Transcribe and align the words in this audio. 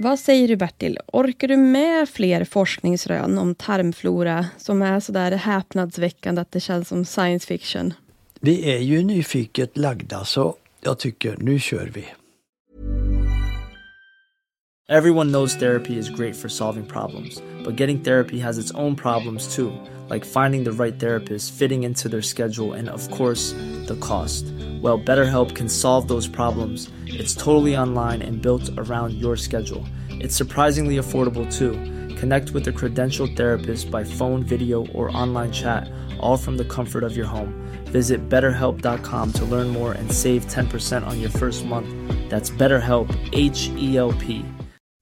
Vad 0.00 0.18
säger 0.18 0.48
du 0.48 0.56
Bertil, 0.56 0.98
orkar 1.06 1.48
du 1.48 1.56
med 1.56 2.08
fler 2.08 2.44
forskningsrön 2.44 3.38
om 3.38 3.54
tarmflora 3.54 4.46
som 4.58 4.82
är 4.82 5.00
så 5.00 5.12
där 5.12 5.32
häpnadsväckande 5.32 6.40
att 6.40 6.52
det 6.52 6.60
känns 6.60 6.88
som 6.88 7.04
science 7.04 7.46
fiction? 7.46 7.94
Vi 8.40 8.74
är 8.74 8.78
ju 8.78 9.02
nyfiket 9.02 9.76
lagda 9.76 10.24
så 10.24 10.54
jag 10.80 10.98
tycker 10.98 11.36
nu 11.38 11.58
kör 11.58 11.90
vi. 11.94 12.04
Everyone 14.90 15.30
knows 15.30 15.58
therapy 15.58 15.98
is 15.98 16.08
great 16.08 16.36
for 16.36 16.48
solving 16.48 16.84
problems, 16.86 17.42
but 17.64 17.80
getting 17.80 18.02
therapy 18.02 18.40
has 18.40 18.58
its 18.58 18.74
own 18.74 18.96
problems 18.96 19.56
too, 19.56 19.70
like 20.10 20.24
finding 20.26 20.64
the 20.64 20.70
right 20.70 21.00
therapist, 21.00 21.58
fitting 21.58 21.84
into 21.84 22.08
their 22.08 22.22
schedule, 22.22 22.72
and 22.78 22.88
of 22.88 23.10
course, 23.10 23.52
the 23.86 23.96
cost. 24.00 24.44
Well, 24.82 24.98
BetterHelp 24.98 25.54
can 25.54 25.68
solve 25.68 26.08
those 26.08 26.30
problems. 26.30 26.88
It's 27.06 27.34
totally 27.34 27.76
online 27.76 28.22
and 28.22 28.40
built 28.40 28.70
around 28.78 29.12
your 29.12 29.36
schedule. 29.36 29.84
It's 30.20 30.36
surprisingly 30.36 30.96
affordable 30.96 31.46
too. 31.52 31.72
Connect 32.16 32.50
with 32.50 32.66
a 32.68 32.72
credentialed 32.72 33.36
therapist 33.36 33.90
by 33.90 34.04
phone, 34.04 34.42
video, 34.42 34.86
or 34.88 35.16
online 35.16 35.52
chat, 35.52 35.88
all 36.18 36.36
from 36.36 36.56
the 36.56 36.64
comfort 36.64 37.04
of 37.04 37.16
your 37.16 37.26
home. 37.26 37.54
Visit 37.86 38.28
betterhelp.com 38.28 39.32
to 39.32 39.44
learn 39.44 39.68
more 39.68 39.92
and 39.92 40.12
save 40.12 40.46
10% 40.46 41.06
on 41.06 41.20
your 41.20 41.30
first 41.30 41.64
month. 41.64 41.88
That's 42.30 42.50
BetterHelp, 42.50 43.08
H 43.32 43.70
E 43.76 43.96
L 43.96 44.12
P. 44.12 44.44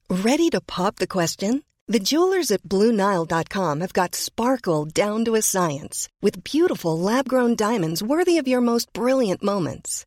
Ready 0.09 0.51
to 0.51 0.61
pop 0.61 0.97
the 0.97 1.07
question? 1.07 1.63
The 1.89 2.01
jewelers 2.01 2.51
at 2.51 2.63
BlueNile.com 2.65 3.81
have 3.81 3.93
got 3.93 4.17
sparkle 4.17 4.87
down 4.87 5.25
to 5.25 5.37
a 5.37 5.43
science 5.43 6.09
with 6.21 6.43
beautiful 6.43 6.99
lab 6.99 7.29
grown 7.29 7.55
diamonds 7.55 8.03
worthy 8.03 8.39
of 8.39 8.49
your 8.49 8.61
most 8.61 8.93
brilliant 8.93 9.43
moments. 9.43 10.05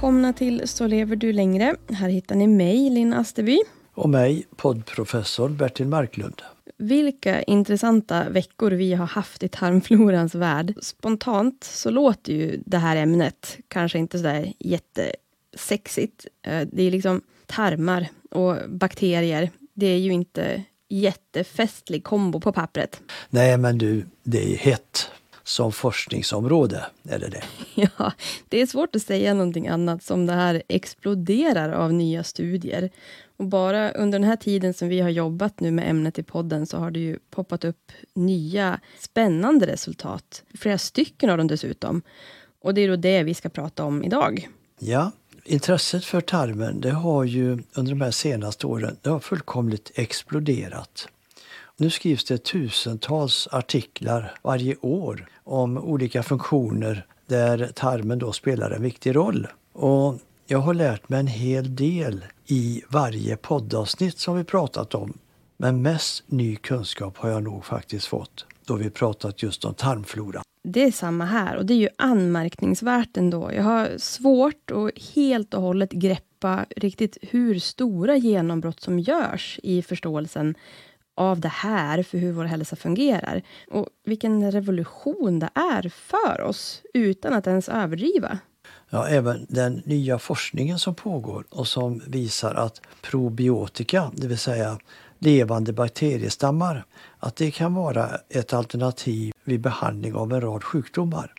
Välkomna 0.00 0.32
till 0.32 0.68
Så 0.68 0.86
lever 0.86 1.16
du 1.16 1.32
längre. 1.32 1.76
Här 1.92 2.08
hittar 2.08 2.34
ni 2.34 2.46
mig, 2.46 2.90
Linn 2.90 3.12
Asterby. 3.12 3.58
Och 3.94 4.10
mig, 4.10 4.46
poddprofessor 4.56 5.48
Bertil 5.48 5.86
Marklund. 5.86 6.42
Vilka 6.76 7.42
intressanta 7.42 8.28
veckor 8.28 8.70
vi 8.70 8.94
har 8.94 9.06
haft 9.06 9.42
i 9.42 9.48
tarmflorans 9.48 10.34
värld. 10.34 10.74
Spontant 10.82 11.64
så 11.64 11.90
låter 11.90 12.32
ju 12.32 12.62
det 12.66 12.78
här 12.78 12.96
ämnet 12.96 13.58
kanske 13.68 13.98
inte 13.98 14.18
sådär 14.18 14.52
jättesexigt. 14.58 16.26
Eh, 16.42 16.68
det 16.72 16.82
är 16.82 16.90
liksom 16.90 17.20
tarmar 17.46 18.08
och 18.30 18.56
bakterier. 18.68 19.50
Det 19.74 19.86
är 19.86 19.98
ju 19.98 20.12
inte 20.12 20.62
jättefestlig 20.88 22.04
kombo 22.04 22.40
på 22.40 22.52
pappret. 22.52 23.00
Nej 23.30 23.58
men 23.58 23.78
du, 23.78 24.06
det 24.22 24.52
är 24.52 24.56
hett 24.56 25.10
som 25.44 25.72
forskningsområde, 25.72 26.86
eller 27.08 27.30
det? 27.30 27.42
Ja, 27.98 28.12
det 28.48 28.60
är 28.62 28.66
svårt 28.66 28.96
att 28.96 29.02
säga 29.02 29.34
någonting 29.34 29.68
annat 29.68 30.02
som 30.02 30.26
det 30.26 30.32
här 30.32 30.62
exploderar 30.68 31.72
av 31.72 31.92
nya 31.92 32.24
studier. 32.24 32.90
Och 33.36 33.46
bara 33.46 33.90
under 33.90 34.18
den 34.18 34.28
här 34.28 34.36
tiden 34.36 34.74
som 34.74 34.88
vi 34.88 35.00
har 35.00 35.10
jobbat 35.10 35.60
nu 35.60 35.70
med 35.70 35.90
ämnet 35.90 36.18
i 36.18 36.22
podden 36.22 36.66
så 36.66 36.78
har 36.78 36.90
det 36.90 37.00
ju 37.00 37.18
poppat 37.30 37.64
upp 37.64 37.92
nya 38.14 38.80
spännande 38.98 39.66
resultat. 39.66 40.42
Flera 40.54 40.78
stycken 40.78 41.30
av 41.30 41.38
dem 41.38 41.46
dessutom. 41.46 42.02
Och 42.62 42.74
det 42.74 42.80
är 42.80 42.88
då 42.88 42.96
det 42.96 43.22
vi 43.22 43.34
ska 43.34 43.48
prata 43.48 43.84
om 43.84 44.04
idag. 44.04 44.48
Ja, 44.78 45.12
intresset 45.44 46.04
för 46.04 46.20
tarmen 46.20 46.80
det 46.80 46.90
har 46.90 47.24
ju 47.24 47.62
under 47.72 47.90
de 47.90 48.00
här 48.00 48.10
senaste 48.10 48.66
åren 48.66 48.96
det 49.02 49.10
har 49.10 49.20
fullkomligt 49.20 49.90
exploderat. 49.94 51.08
Nu 51.80 51.90
skrivs 51.90 52.24
det 52.24 52.44
tusentals 52.44 53.48
artiklar 53.50 54.34
varje 54.42 54.76
år 54.76 55.26
om 55.44 55.78
olika 55.78 56.22
funktioner 56.22 57.06
där 57.26 57.70
tarmen 57.74 58.18
då 58.18 58.32
spelar 58.32 58.70
en 58.70 58.82
viktig 58.82 59.16
roll. 59.16 59.46
Och 59.72 60.18
jag 60.46 60.58
har 60.58 60.74
lärt 60.74 61.08
mig 61.08 61.20
en 61.20 61.26
hel 61.26 61.76
del 61.76 62.24
i 62.46 62.82
varje 62.88 63.36
poddavsnitt 63.36 64.18
som 64.18 64.36
vi 64.36 64.44
pratat 64.44 64.94
om. 64.94 65.18
Men 65.56 65.82
mest 65.82 66.24
ny 66.26 66.56
kunskap 66.56 67.16
har 67.16 67.30
jag 67.30 67.42
nog 67.42 67.64
faktiskt 67.64 68.06
fått 68.06 68.46
då 68.64 68.74
vi 68.74 68.90
pratat 68.90 69.42
just 69.42 69.64
om 69.64 69.74
tarmflora. 69.74 70.42
Det 70.62 70.82
är 70.82 70.92
samma 70.92 71.24
här 71.24 71.56
och 71.56 71.66
det 71.66 71.74
är 71.74 71.78
ju 71.78 71.88
anmärkningsvärt 71.98 73.16
ändå. 73.16 73.52
Jag 73.52 73.62
har 73.62 73.98
svårt 73.98 74.70
att 74.70 75.02
helt 75.14 75.54
och 75.54 75.62
hållet 75.62 75.92
greppa 75.92 76.66
riktigt 76.76 77.18
hur 77.22 77.58
stora 77.58 78.16
genombrott 78.16 78.80
som 78.80 78.98
görs 78.98 79.60
i 79.62 79.82
förståelsen 79.82 80.54
av 81.20 81.40
det 81.40 81.48
här 81.48 82.02
för 82.02 82.18
hur 82.18 82.32
vår 82.32 82.44
hälsa 82.44 82.76
fungerar. 82.76 83.42
Och 83.70 83.86
vilken 84.04 84.52
revolution 84.52 85.38
det 85.38 85.50
är 85.54 85.88
för 85.88 86.40
oss, 86.40 86.82
utan 86.94 87.32
att 87.32 87.46
ens 87.46 87.68
överdriva. 87.68 88.38
Ja, 88.90 89.08
även 89.08 89.46
den 89.48 89.82
nya 89.84 90.18
forskningen 90.18 90.78
som 90.78 90.94
pågår 90.94 91.44
och 91.50 91.68
som 91.68 92.02
visar 92.06 92.54
att 92.54 92.80
probiotika, 93.02 94.10
det 94.14 94.26
vill 94.26 94.38
säga 94.38 94.78
levande 95.18 95.72
bakteriestammar, 95.72 96.84
att 97.18 97.36
det 97.36 97.50
kan 97.50 97.74
vara 97.74 98.10
ett 98.28 98.52
alternativ 98.52 99.32
vid 99.44 99.60
behandling 99.60 100.14
av 100.14 100.32
en 100.32 100.40
rad 100.40 100.64
sjukdomar. 100.64 101.32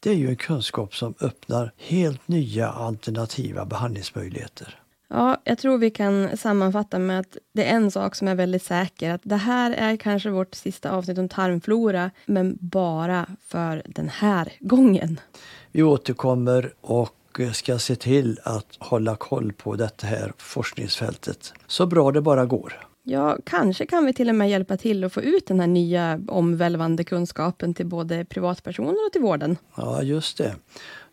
Det 0.00 0.10
är 0.10 0.14
ju 0.14 0.28
en 0.28 0.36
kunskap 0.36 0.94
som 0.94 1.14
öppnar 1.20 1.72
helt 1.76 2.28
nya 2.28 2.68
alternativa 2.68 3.64
behandlingsmöjligheter. 3.64 4.83
Ja, 5.08 5.36
jag 5.44 5.58
tror 5.58 5.78
vi 5.78 5.90
kan 5.90 6.36
sammanfatta 6.36 6.98
med 6.98 7.20
att 7.20 7.36
det 7.52 7.64
är 7.64 7.76
en 7.76 7.90
sak 7.90 8.14
som 8.14 8.28
är 8.28 8.34
väldigt 8.34 8.62
säker. 8.62 9.10
Att 9.10 9.20
det 9.24 9.36
här 9.36 9.70
är 9.70 9.96
kanske 9.96 10.30
vårt 10.30 10.54
sista 10.54 10.90
avsnitt 10.90 11.18
om 11.18 11.28
tarmflora, 11.28 12.10
men 12.26 12.58
bara 12.60 13.26
för 13.46 13.82
den 13.86 14.08
här 14.08 14.52
gången. 14.60 15.20
Vi 15.72 15.82
återkommer 15.82 16.74
och 16.80 17.40
ska 17.52 17.78
se 17.78 17.96
till 17.96 18.40
att 18.42 18.76
hålla 18.78 19.16
koll 19.16 19.52
på 19.52 19.76
detta 19.76 20.06
här 20.06 20.32
forskningsfältet 20.38 21.52
så 21.66 21.86
bra 21.86 22.12
det 22.12 22.20
bara 22.20 22.46
går. 22.46 22.86
Ja, 23.06 23.38
kanske 23.44 23.86
kan 23.86 24.06
vi 24.06 24.12
till 24.12 24.28
och 24.28 24.34
med 24.34 24.50
hjälpa 24.50 24.76
till 24.76 25.04
att 25.04 25.12
få 25.12 25.22
ut 25.22 25.46
den 25.46 25.60
här 25.60 25.66
nya 25.66 26.20
omvälvande 26.28 27.04
kunskapen 27.04 27.74
till 27.74 27.86
både 27.86 28.24
privatpersoner 28.24 29.06
och 29.06 29.12
till 29.12 29.20
vården. 29.20 29.56
Ja, 29.76 30.02
just 30.02 30.38
det. 30.38 30.54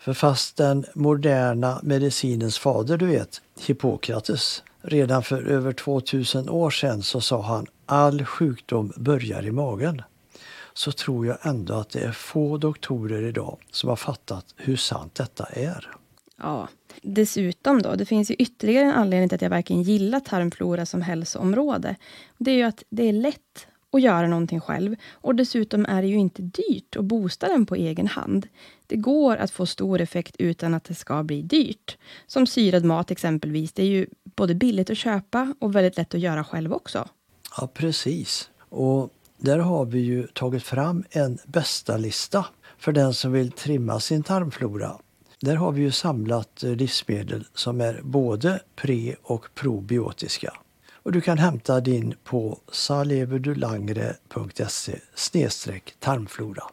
För 0.02 0.14
fast 0.14 0.58
den 0.58 0.86
moderna 0.94 1.80
medicinens 1.84 2.58
fader, 2.60 2.98
du 2.98 3.06
vet, 3.06 3.42
Hippokrates, 3.60 4.64
redan 4.82 5.24
för 5.24 5.44
över 5.44 5.74
2000 5.74 6.50
år 6.50 6.70
sedan 6.70 7.04
så 7.04 7.22
sa 7.22 7.42
han 7.42 7.66
all 7.86 8.26
sjukdom 8.26 8.94
börjar 8.96 9.46
i 9.46 9.52
magen. 9.52 10.02
Så 10.74 10.92
tror 10.92 11.26
jag 11.26 11.38
ändå 11.42 11.74
att 11.74 11.90
det 11.90 12.00
är 12.00 12.12
få 12.12 12.58
doktorer 12.58 13.24
idag 13.24 13.58
som 13.72 13.90
har 13.90 13.96
fattat 13.96 14.46
hur 14.58 14.76
sant 14.76 15.16
detta 15.16 15.46
är. 15.46 15.92
Ja, 16.38 16.68
dessutom 17.02 17.82
då, 17.82 17.96
det 17.96 18.06
finns 18.06 18.32
ju 18.32 18.36
ytterligare 18.36 18.86
en 18.86 18.94
anledning 18.94 19.30
till 19.30 19.36
att 19.36 19.42
jag 19.42 19.50
verkligen 19.50 19.84
gillar 19.84 20.20
tarmflora 20.20 20.86
som 20.86 21.02
hälsoområde. 21.02 21.96
Det 22.38 22.52
är 22.52 22.56
ju 22.56 22.64
att 22.64 22.84
det 22.90 23.10
är 23.10 23.14
lätt 23.14 23.68
och 23.92 24.00
göra 24.00 24.28
någonting 24.28 24.60
själv. 24.60 24.96
Och 25.12 25.36
dessutom 25.36 25.86
är 25.86 26.02
det 26.02 26.08
ju 26.08 26.16
inte 26.16 26.42
dyrt 26.42 26.96
att 26.96 27.06
boosta 27.06 27.48
den 27.48 27.66
på 27.66 27.76
egen 27.76 28.08
hand. 28.08 28.48
Det 28.88 28.96
går 28.96 29.38
att 29.38 29.52
få 29.52 29.66
stor 29.66 30.02
effekt 30.02 30.36
utan 30.40 30.74
att 30.74 30.84
det 30.84 30.96
ska 30.96 31.24
bli 31.24 31.42
dyrt. 31.42 31.98
Som 32.28 32.48
syrad 32.48 32.86
mat 32.86 33.12
exempelvis. 33.12 33.74
Det 33.74 33.84
är 33.84 33.88
ju 33.88 34.08
både 34.24 34.56
billigt 34.56 34.90
att 34.90 34.98
köpa 34.98 35.54
och 35.60 35.76
väldigt 35.76 35.98
lätt 35.98 36.14
att 36.14 36.22
göra 36.22 36.44
själv 36.44 36.74
också. 36.74 37.08
Ja, 37.58 37.68
precis. 37.74 38.50
Och 38.70 39.10
där 39.38 39.60
har 39.60 39.86
vi 39.86 40.00
ju 40.00 40.28
tagit 40.28 40.64
fram 40.64 41.04
en 41.10 41.38
bästa 41.46 41.98
lista 41.98 42.46
för 42.78 42.92
den 42.92 43.14
som 43.14 43.32
vill 43.32 43.52
trimma 43.52 44.00
sin 44.00 44.24
tarmflora. 44.24 44.98
Där 45.40 45.56
har 45.56 45.72
vi 45.72 45.82
ju 45.82 45.92
samlat 45.92 46.64
eh, 46.64 46.76
livsmedel 46.76 47.46
som 47.54 47.82
är 47.82 48.02
både 48.04 48.62
pre 48.76 49.16
och 49.24 49.46
probiotiska. 49.56 50.54
Och 51.04 51.12
du 51.12 51.22
kan 51.22 51.38
hämta 51.38 51.82
din 51.82 52.16
på 52.24 52.60
saleverdulangre.se 52.72 55.00
tarmflora. 56.00 56.64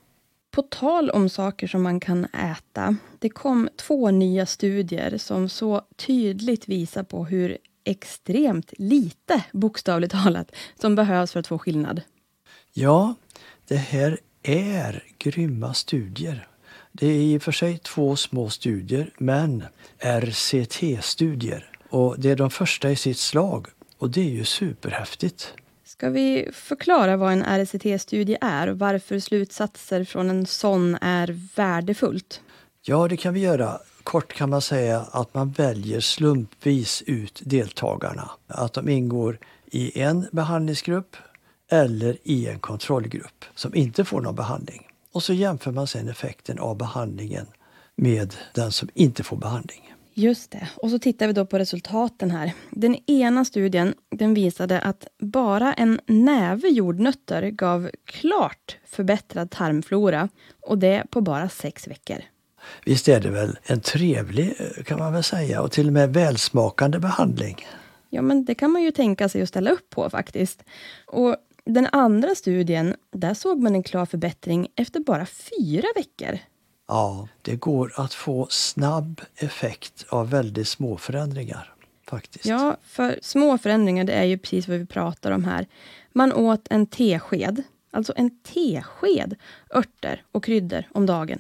På 0.51 0.63
tal 0.63 1.11
om 1.11 1.29
saker 1.29 1.67
som 1.67 1.83
man 1.83 2.01
kan 2.01 2.25
äta. 2.25 2.97
Det 3.19 3.29
kom 3.29 3.69
två 3.77 4.11
nya 4.11 4.47
studier 4.47 5.19
som 5.19 5.49
så 5.49 5.83
tydligt 5.97 6.69
visar 6.69 7.03
på 7.03 7.25
hur 7.25 7.59
extremt 7.85 8.73
lite, 8.79 9.45
bokstavligt 9.53 10.13
talat, 10.13 10.53
som 10.81 10.95
behövs 10.95 11.33
för 11.33 11.41
att 11.41 11.47
få 11.47 11.59
skillnad. 11.59 12.03
Ja, 12.73 13.15
det 13.69 13.77
här 13.77 14.19
är 14.43 15.05
grymma 15.19 15.75
studier. 15.75 16.49
Det 16.93 17.07
är 17.07 17.21
i 17.21 17.39
och 17.39 17.43
för 17.43 17.53
sig 17.53 17.79
två 17.79 18.17
små 18.17 18.51
studier, 18.51 19.11
men 19.19 19.65
RCT-studier. 19.99 21.71
Och 21.91 22.21
det 22.21 22.31
är 22.31 22.37
de 22.37 22.51
första 22.51 22.91
i 22.91 22.97
sitt 22.97 23.19
slag 23.19 23.67
och 23.99 24.11
det 24.11 24.21
är 24.21 24.31
ju 24.31 24.45
superhäftigt. 24.45 25.55
Ska 25.85 26.11
vi 26.11 26.49
förklara 26.53 27.17
vad 27.17 27.33
en 27.33 27.43
RCT-studie 27.43 28.37
är 28.41 28.67
och 28.69 28.79
varför 28.79 29.19
slutsatser 29.19 30.05
från 30.05 30.31
en 30.31 30.47
sån 30.47 30.95
är 30.95 31.57
värdefullt? 31.57 32.41
Ja, 32.83 33.09
det 33.09 33.17
kan 33.17 33.35
vi 33.35 33.41
göra. 33.41 33.79
Kort 34.03 34.35
kan 34.35 34.51
man 34.51 34.63
säga 34.63 35.01
att 35.01 35.35
man 35.35 35.51
väljer 35.51 36.01
slumpvis 36.01 37.03
ut 37.07 37.43
deltagarna. 37.45 38.31
Att 38.47 38.73
de 38.73 38.89
ingår 38.89 39.39
i 39.67 40.01
en 40.01 40.27
behandlingsgrupp 40.33 41.17
eller 41.71 42.17
i 42.23 42.47
en 42.47 42.59
kontrollgrupp 42.59 43.45
som 43.55 43.75
inte 43.75 44.05
får 44.05 44.21
någon 44.21 44.35
behandling. 44.35 44.89
Och 45.13 45.23
så 45.23 45.33
jämför 45.33 45.71
man 45.71 45.87
sen 45.87 46.09
effekten 46.09 46.59
av 46.59 46.77
behandlingen 46.77 47.47
med 47.97 48.35
den 48.55 48.73
som 48.73 48.89
inte 48.95 49.23
får 49.23 49.37
behandling. 49.37 49.95
Just 50.19 50.51
det. 50.51 50.69
Och 50.77 50.91
så 50.91 50.99
tittar 50.99 51.27
vi 51.27 51.33
då 51.33 51.47
på 51.47 51.59
resultaten 51.59 52.31
här. 52.31 52.53
Den 52.71 52.97
ena 53.11 53.45
studien 53.45 53.95
den 54.11 54.35
visade 54.35 54.81
att 54.81 55.07
bara 55.19 55.75
en 55.75 56.01
näve 56.07 56.69
jordnötter 56.69 57.51
gav 57.51 57.91
klart 58.05 58.77
förbättrad 58.87 59.51
tarmflora 59.51 60.29
och 60.61 60.79
det 60.79 61.05
på 61.11 61.21
bara 61.21 61.49
sex 61.49 61.89
veckor. 61.89 62.17
Visst 62.85 63.09
är 63.09 63.21
det 63.21 63.31
väl 63.31 63.59
en 63.63 63.81
trevlig, 63.81 64.55
kan 64.85 64.99
man 64.99 65.13
väl 65.13 65.23
säga, 65.23 65.63
och 65.63 65.73
till 65.73 65.87
och 65.87 65.93
med 65.93 66.13
välsmakande 66.13 66.99
behandling? 66.99 67.67
Ja, 68.11 68.23
men 68.23 68.45
det 68.45 68.55
kan 68.55 68.71
man 68.71 68.83
ju 68.83 68.91
tänka 68.91 69.29
sig 69.29 69.43
att 69.43 69.49
ställa 69.49 69.71
upp 69.71 69.91
på 69.91 70.11
faktiskt. 70.11 70.65
Och 71.07 71.37
den 71.65 71.87
andra 71.93 72.35
studien, 72.35 72.95
där 73.13 73.35
såg 73.35 73.63
man 73.63 73.75
en 73.75 73.83
klar 73.83 74.07
förbättring 74.07 74.69
efter 74.77 75.01
bara 75.01 75.27
fyra 75.27 75.87
veckor. 75.97 76.39
Ja, 76.89 77.29
det 77.43 77.57
går 77.57 77.93
att 77.97 78.15
få 78.15 78.47
snabb 78.51 79.21
effekt 79.37 80.07
av 80.09 80.31
väldigt 80.31 80.69
små 80.69 80.97
förändringar. 80.97 81.75
Faktiskt. 82.07 82.47
Ja, 82.47 82.77
för 82.85 83.19
små 83.23 83.59
förändringar 83.59 84.05
det 84.05 84.13
är 84.13 84.25
ju 84.25 84.39
precis 84.39 84.69
vad 84.69 84.79
vi 84.79 84.87
pratar 84.87 85.31
om 85.31 85.45
här. 85.45 85.67
Man 86.13 86.33
åt 86.33 86.67
en 86.71 86.87
tesked, 86.87 87.63
alltså 87.91 88.13
en 88.17 88.31
tesked 88.31 89.35
örter 89.75 90.23
och 90.33 90.45
kryddor 90.45 90.85
om 90.93 91.07
dagen 91.07 91.39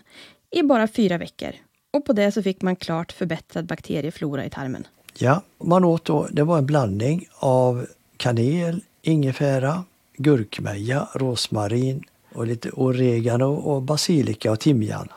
i 0.51 0.63
bara 0.63 0.89
fyra 0.89 1.19
veckor. 1.19 1.53
Och 1.91 2.05
på 2.05 2.13
det 2.13 2.33
så 2.33 2.43
fick 2.43 2.63
man 2.63 2.77
klart 2.77 3.13
förbättrad 3.13 3.67
bakterieflora 3.67 4.45
i 4.45 4.51
tarmen. 4.51 4.87
Ja, 5.19 5.43
man 5.59 5.85
åt 5.85 6.05
då, 6.05 6.29
det 6.31 6.43
var 6.43 6.59
en 6.59 6.67
blandning 6.67 7.27
av 7.39 7.87
kanel, 8.17 8.81
ingefära, 9.03 9.85
gurkmeja, 10.17 11.09
rosmarin 11.15 12.05
och 12.35 12.47
lite 12.47 12.71
oregano 12.71 13.55
och 13.55 13.83
basilika 13.83 14.53
och 14.53 14.61
timjan. 14.61 15.09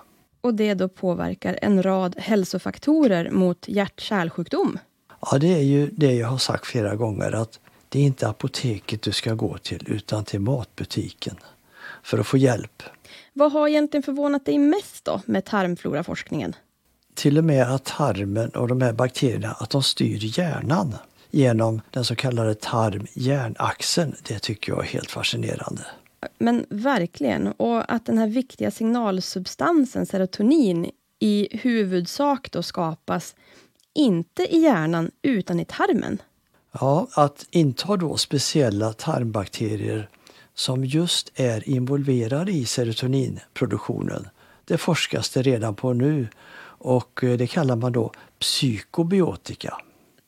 Och 0.41 0.53
det 0.53 0.73
då 0.73 0.87
påverkar 0.87 1.59
en 1.61 1.83
rad 1.83 2.15
hälsofaktorer 2.17 3.31
mot 3.31 3.67
hjärt-kärlsjukdom. 3.67 4.79
Ja, 5.21 5.37
det 5.37 5.53
är 5.53 5.61
ju 5.61 5.89
det 5.91 6.13
jag 6.13 6.27
har 6.27 6.37
sagt 6.37 6.65
flera 6.65 6.95
gånger 6.95 7.31
att 7.31 7.59
det 7.89 7.99
är 7.99 8.03
inte 8.03 8.27
apoteket 8.27 9.01
du 9.01 9.11
ska 9.11 9.33
gå 9.33 9.57
till 9.57 9.83
utan 9.87 10.25
till 10.25 10.39
matbutiken 10.39 11.35
för 12.03 12.17
att 12.17 12.27
få 12.27 12.37
hjälp. 12.37 12.83
Vad 13.33 13.51
har 13.51 13.67
egentligen 13.67 14.03
förvånat 14.03 14.45
dig 14.45 14.57
mest 14.57 15.05
då 15.05 15.21
med 15.25 15.45
tarmfloraforskningen? 15.45 16.55
Till 17.13 17.37
och 17.37 17.43
med 17.43 17.73
att 17.73 17.85
tarmen 17.85 18.49
och 18.49 18.67
de 18.67 18.81
här 18.81 18.93
bakterierna 18.93 19.51
att 19.51 19.69
de 19.69 19.83
styr 19.83 20.39
hjärnan 20.39 20.95
genom 21.31 21.81
den 21.91 22.05
så 22.05 22.15
kallade 22.15 22.55
tarm-hjärnaxeln. 22.55 24.15
Det 24.27 24.39
tycker 24.39 24.71
jag 24.71 24.81
är 24.81 24.87
helt 24.87 25.11
fascinerande. 25.11 25.85
Men 26.37 26.65
verkligen. 26.69 27.47
Och 27.47 27.93
att 27.93 28.05
den 28.05 28.17
här 28.17 28.27
viktiga 28.27 28.71
signalsubstansen 28.71 30.05
serotonin 30.05 30.91
i 31.19 31.47
huvudsak 31.51 32.51
då 32.51 32.63
skapas 32.63 33.35
inte 33.93 34.55
i 34.55 34.59
hjärnan 34.59 35.11
utan 35.21 35.59
i 35.59 35.65
tarmen. 35.65 36.21
Ja, 36.71 37.07
att 37.13 37.45
inta 37.51 37.97
då 37.97 38.17
speciella 38.17 38.93
tarmbakterier 38.93 40.09
som 40.53 40.85
just 40.85 41.31
är 41.35 41.69
involverade 41.69 42.51
i 42.51 42.65
serotoninproduktionen. 42.65 44.27
Det 44.65 44.77
forskas 44.77 45.29
det 45.29 45.41
redan 45.41 45.75
på 45.75 45.93
nu 45.93 46.27
och 46.63 47.23
eh, 47.23 47.37
det 47.37 47.47
kallar 47.47 47.75
man 47.75 47.91
då 47.91 48.11
psykobiotika. 48.39 49.77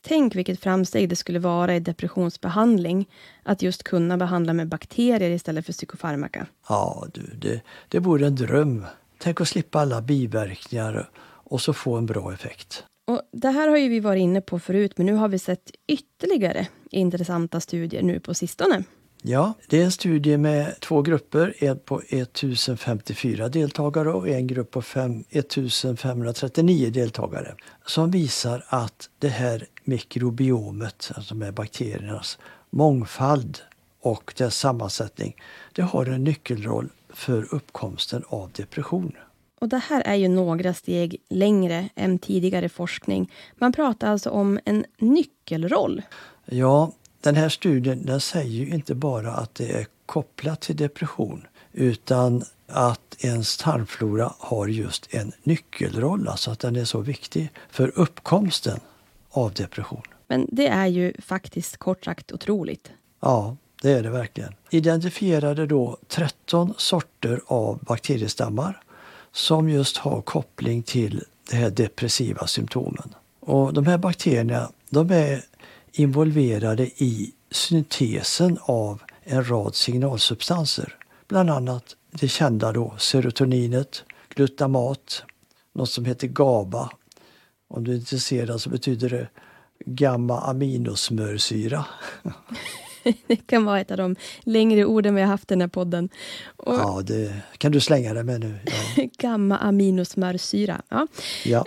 Tänk 0.07 0.35
vilket 0.35 0.59
framsteg 0.59 1.09
det 1.09 1.15
skulle 1.15 1.39
vara 1.39 1.75
i 1.75 1.79
depressionsbehandling 1.79 3.09
att 3.43 3.61
just 3.61 3.83
kunna 3.83 4.17
behandla 4.17 4.53
med 4.53 4.67
bakterier 4.67 5.29
istället 5.29 5.65
för 5.65 5.73
psykofarmaka. 5.73 6.47
Ja, 6.69 7.07
du, 7.13 7.21
det, 7.21 7.61
det 7.87 7.99
vore 7.99 8.27
en 8.27 8.35
dröm. 8.35 8.85
Tänk 9.17 9.41
att 9.41 9.47
slippa 9.47 9.79
alla 9.79 10.01
biverkningar 10.01 11.09
och 11.19 11.61
så 11.61 11.73
få 11.73 11.95
en 11.97 12.05
bra 12.05 12.33
effekt. 12.33 12.83
Och 13.07 13.21
det 13.31 13.49
här 13.49 13.67
har 13.67 13.77
ju 13.77 13.89
vi 13.89 13.99
varit 13.99 14.21
inne 14.21 14.41
på 14.41 14.59
förut, 14.59 14.93
men 14.95 15.05
nu 15.05 15.13
har 15.13 15.27
vi 15.27 15.39
sett 15.39 15.71
ytterligare 15.87 16.67
intressanta 16.91 17.59
studier 17.59 18.03
nu 18.03 18.19
på 18.19 18.33
sistone. 18.33 18.83
Ja, 19.25 19.53
det 19.69 19.81
är 19.81 19.83
en 19.83 19.91
studie 19.91 20.37
med 20.37 20.79
två 20.79 21.01
grupper, 21.01 21.53
en 21.59 21.79
på 21.79 22.01
1054 22.09 23.49
deltagare 23.49 24.13
och 24.13 24.29
en 24.29 24.47
grupp 24.47 24.71
på 24.71 24.81
5, 24.81 25.23
1539 25.29 26.89
deltagare, 26.89 27.55
som 27.85 28.11
visar 28.11 28.65
att 28.67 29.09
det 29.19 29.27
här 29.27 29.67
mikrobiomet, 29.83 31.11
alltså 31.15 31.35
med 31.35 31.53
bakteriernas 31.53 32.37
mångfald 32.69 33.59
och 34.01 34.33
dess 34.37 34.57
sammansättning, 34.57 35.35
det 35.73 35.81
har 35.81 36.05
en 36.05 36.23
nyckelroll 36.23 36.89
för 37.09 37.53
uppkomsten 37.53 38.23
av 38.27 38.51
depression. 38.51 39.11
Och 39.59 39.69
det 39.69 39.77
här 39.77 40.01
är 40.01 40.15
ju 40.15 40.27
några 40.27 40.73
steg 40.73 41.17
längre 41.29 41.89
än 41.95 42.19
tidigare 42.19 42.69
forskning. 42.69 43.31
Man 43.55 43.73
pratar 43.73 44.07
alltså 44.07 44.29
om 44.29 44.59
en 44.65 44.85
nyckelroll. 44.97 46.01
Ja, 46.45 46.91
den 47.21 47.35
här 47.35 47.49
studien 47.49 48.05
den 48.05 48.21
säger 48.21 48.65
ju 48.65 48.69
inte 48.69 48.95
bara 48.95 49.31
att 49.31 49.55
det 49.55 49.71
är 49.71 49.87
kopplat 50.05 50.61
till 50.61 50.75
depression 50.75 51.47
utan 51.71 52.43
att 52.67 53.15
ens 53.19 53.57
tarmflora 53.57 54.33
har 54.39 54.67
just 54.67 55.13
en 55.13 55.31
nyckelroll, 55.43 56.27
alltså 56.27 56.51
att 56.51 56.59
den 56.59 56.75
är 56.75 56.85
så 56.85 56.99
viktig 56.99 57.49
för 57.69 57.99
uppkomsten 57.99 58.79
av 59.33 59.53
depression. 59.53 60.01
Men 60.27 60.47
det 60.51 60.67
är 60.67 60.87
ju 60.87 61.13
faktiskt 61.21 61.77
kort 61.77 62.05
sagt 62.05 62.31
otroligt. 62.31 62.91
Ja, 63.19 63.57
det 63.81 63.91
är 63.91 64.03
det 64.03 64.09
verkligen. 64.09 64.53
Identifierade 64.69 65.65
då 65.65 65.97
13 66.07 66.73
sorter 66.77 67.41
av 67.47 67.79
bakteriestammar 67.83 68.81
som 69.31 69.69
just 69.69 69.97
har 69.97 70.21
koppling 70.21 70.83
till 70.83 71.23
de 71.49 71.55
här 71.57 71.69
depressiva 71.69 72.47
symptomen. 72.47 73.15
Och 73.39 73.73
de 73.73 73.85
här 73.85 73.97
bakterierna 73.97 74.71
de 74.89 75.11
är 75.11 75.41
involverade 75.91 76.83
i 76.83 77.31
syntesen 77.51 78.57
av 78.61 79.01
en 79.23 79.49
rad 79.49 79.75
signalsubstanser. 79.75 80.95
Bland 81.27 81.49
annat 81.49 81.95
det 82.11 82.27
kända 82.27 82.71
då 82.71 82.93
serotoninet, 82.97 84.03
glutamat, 84.29 85.23
något 85.73 85.89
som 85.89 86.05
heter 86.05 86.27
GABA. 86.27 86.89
Om 87.73 87.83
du 87.83 87.91
är 87.91 87.95
intresserad 87.95 88.61
så 88.61 88.69
betyder 88.69 89.09
det 89.09 89.27
gamma-aminosmörsyra. 89.85 91.85
det 93.27 93.35
kan 93.35 93.65
vara 93.65 93.79
ett 93.79 93.91
av 93.91 93.97
de 93.97 94.15
längre 94.43 94.85
orden 94.85 95.15
vi 95.15 95.21
har 95.21 95.27
haft 95.27 95.51
i 95.51 95.53
den 95.53 95.61
här 95.61 95.67
podden. 95.67 96.09
Och, 96.55 96.73
ja, 96.73 97.01
det 97.05 97.33
kan 97.57 97.71
du 97.71 97.79
slänga 97.79 98.13
det 98.13 98.23
med 98.23 98.39
nu. 98.39 98.59
Ja. 98.65 99.03
gamma-aminosmörsyra. 99.17 100.81
Ja. 100.89 101.07
ja. 101.45 101.65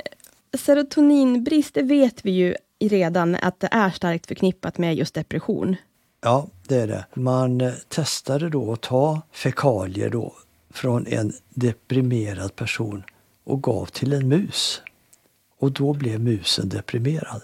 Serotoninbrist, 0.59 1.75
det 1.75 1.83
vet 1.83 2.25
vi 2.25 2.31
ju 2.31 2.55
redan 2.81 3.35
att 3.35 3.61
det 3.61 3.69
är 3.73 3.91
starkt 3.91 4.27
förknippat 4.27 4.79
med 4.79 4.95
just 4.95 5.15
depression. 5.15 5.77
Ja, 6.21 6.47
det 6.69 6.77
är 6.77 6.87
det. 6.87 7.07
Man 7.15 7.61
eh, 7.61 7.73
testade 7.89 8.49
då 8.49 8.73
att 8.73 8.81
ta 8.81 9.21
fekalier 9.33 10.11
då 10.11 10.33
från 10.71 11.07
en 11.07 11.33
deprimerad 11.51 12.57
person 12.57 13.03
och 13.45 13.63
gav 13.63 13.87
till 13.87 14.13
en 14.13 14.29
mus. 14.29 14.83
Och 15.59 15.73
då 15.73 15.93
blev 15.93 16.21
musen 16.21 16.69
deprimerad. 16.69 17.43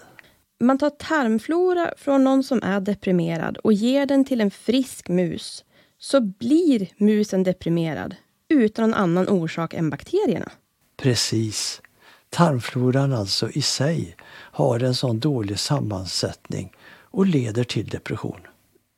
Man 0.59 0.77
tar 0.77 0.89
tarmflora 0.89 1.93
från 1.97 2.23
någon 2.23 2.43
som 2.43 2.63
är 2.63 2.79
deprimerad 2.79 3.57
och 3.57 3.73
ger 3.73 4.05
den 4.05 4.25
till 4.25 4.41
en 4.41 4.51
frisk 4.51 5.09
mus. 5.09 5.63
Så 5.97 6.21
blir 6.21 6.87
musen 6.97 7.43
deprimerad 7.43 8.15
utan 8.49 8.89
någon 8.89 8.99
annan 8.99 9.29
orsak 9.29 9.73
än 9.73 9.89
bakterierna. 9.89 10.51
Precis. 10.97 11.81
Tarmfloran 12.29 13.13
alltså 13.13 13.49
i 13.49 13.61
sig 13.61 14.15
har 14.29 14.79
en 14.79 14.95
sån 14.95 15.19
dålig 15.19 15.59
sammansättning 15.59 16.73
och 17.01 17.25
leder 17.25 17.63
till 17.63 17.87
depression. 17.87 18.39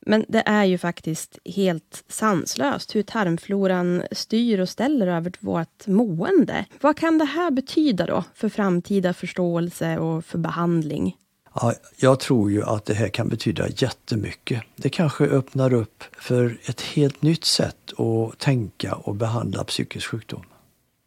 Men 0.08 0.24
det 0.28 0.42
är 0.46 0.64
ju 0.64 0.78
faktiskt 0.78 1.38
helt 1.44 2.04
sanslöst 2.08 2.94
hur 2.94 3.02
tarmfloran 3.02 4.02
styr 4.12 4.60
och 4.60 4.68
ställer 4.68 5.06
över 5.06 5.32
vårt 5.40 5.86
mående. 5.86 6.64
Vad 6.80 6.96
kan 6.96 7.18
det 7.18 7.24
här 7.24 7.50
betyda 7.50 8.06
då 8.06 8.24
för 8.34 8.48
framtida 8.48 9.14
förståelse 9.14 9.98
och 9.98 10.24
för 10.24 10.38
behandling? 10.38 11.16
Ja, 11.54 11.72
jag 11.96 12.20
tror 12.20 12.50
ju 12.50 12.62
att 12.62 12.84
det 12.84 12.94
här 12.94 13.08
kan 13.08 13.28
betyda 13.28 13.68
jättemycket. 13.68 14.62
Det 14.76 14.88
kanske 14.88 15.24
öppnar 15.24 15.72
upp 15.72 16.04
för 16.18 16.58
ett 16.64 16.80
helt 16.80 17.22
nytt 17.22 17.44
sätt 17.44 17.92
att 18.00 18.38
tänka 18.38 18.94
och 18.94 19.14
behandla 19.14 19.64
psykisk 19.64 20.06
sjukdom. 20.06 20.42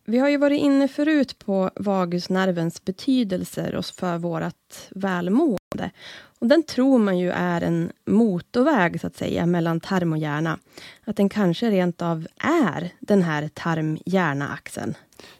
Vi 0.05 0.17
har 0.17 0.29
ju 0.29 0.37
varit 0.37 0.61
inne 0.61 0.87
förut 0.87 1.39
på 1.39 1.71
vagusnervens 1.75 2.85
betydelser 2.85 3.81
för 3.81 4.17
vårt 4.17 4.53
välmående. 4.89 5.58
Och 6.39 6.47
den 6.47 6.63
tror 6.63 6.99
man 6.99 7.19
ju 7.19 7.29
är 7.29 7.61
en 7.61 7.91
motorväg 8.05 9.01
så 9.01 9.07
att 9.07 9.17
säga 9.17 9.45
mellan 9.45 9.79
tarm 9.79 10.11
och 10.13 10.17
hjärna. 10.17 10.59
Att 11.05 11.15
den 11.15 11.29
kanske 11.29 11.69
rent 11.69 12.01
av 12.01 12.27
är 12.37 12.93
den 12.99 13.21
här 13.21 13.49
tarm-hjärna-axeln. 13.53 14.93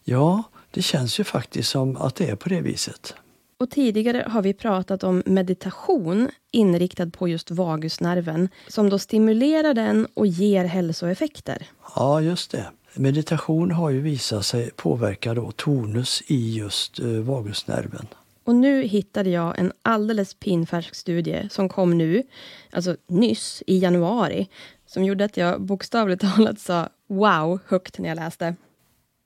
Ja, 0.04 0.44
det 0.72 0.82
känns 0.82 1.20
ju 1.20 1.24
faktiskt 1.24 1.70
som 1.70 1.98
att 1.98 2.16
det 2.16 2.30
är 2.30 2.36
på 2.36 2.50
det 2.50 2.62
viset. 2.62 3.16
Och 3.58 3.72
tidigare 3.72 4.26
har 4.30 4.42
vi 4.42 4.54
pratat 4.54 5.04
om 5.04 5.24
meditation 5.26 6.30
inriktad 6.52 7.10
på 7.10 7.28
just 7.28 7.52
vagusnerven 7.52 8.50
som 8.68 8.90
då 8.90 9.00
stimulerar 9.00 9.74
den 9.74 10.08
och 10.14 10.28
ger 10.28 10.66
hälsoeffekter. 10.66 11.68
Ja, 11.96 12.22
just 12.22 12.52
det. 12.52 12.72
Meditation 12.94 13.72
har 13.72 13.90
ju 13.90 14.02
visat 14.02 14.46
sig 14.46 14.72
påverka 14.76 15.34
då 15.34 15.52
tonus 15.52 16.24
i 16.28 16.58
just 16.58 17.00
uh, 17.00 17.22
vagusnerven. 17.22 18.08
Och 18.50 18.56
nu 18.56 18.82
hittade 18.82 19.30
jag 19.30 19.60
en 19.60 19.72
alldeles 19.82 20.34
pinfärsk 20.34 20.96
studie 20.96 21.48
som 21.52 21.70
kom 21.70 21.98
nu, 21.98 22.24
alltså 22.72 22.96
nyss, 23.08 23.64
i 23.68 23.78
januari, 23.78 24.50
som 24.86 25.04
gjorde 25.04 25.26
att 25.26 25.38
jag 25.38 25.62
bokstavligt 25.62 26.22
talat 26.36 26.60
sa 26.60 26.90
wow 27.08 27.60
högt 27.68 28.00
när 28.00 28.10
jag 28.10 28.16
läste. 28.16 28.56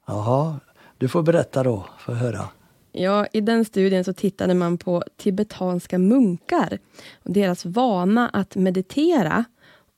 Jaha, 0.07 0.59
du 0.97 1.07
får 1.07 1.23
berätta 1.23 1.63
då, 1.63 1.85
för 1.99 2.13
höra. 2.13 2.49
Ja, 2.91 3.27
i 3.33 3.41
den 3.41 3.65
studien 3.65 4.03
så 4.03 4.13
tittade 4.13 4.53
man 4.53 4.77
på 4.77 5.03
tibetanska 5.17 5.97
munkar 5.97 6.79
och 7.23 7.31
deras 7.31 7.65
vana 7.65 8.29
att 8.29 8.55
meditera 8.55 9.45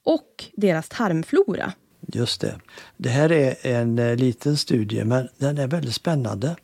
och 0.04 0.46
deras 0.54 0.90
tarmflora. 0.90 1.74
Just 2.08 2.42
det. 2.42 2.60
Det 2.98 3.10
här 3.10 3.32
är 3.32 3.56
en 3.62 4.00
eh, 4.00 4.16
liten 4.16 4.58
studie, 4.58 5.04
men 5.04 5.30
den 5.38 5.58
är 5.58 5.68
väldigt 5.68 5.96
spännande. 5.96 6.56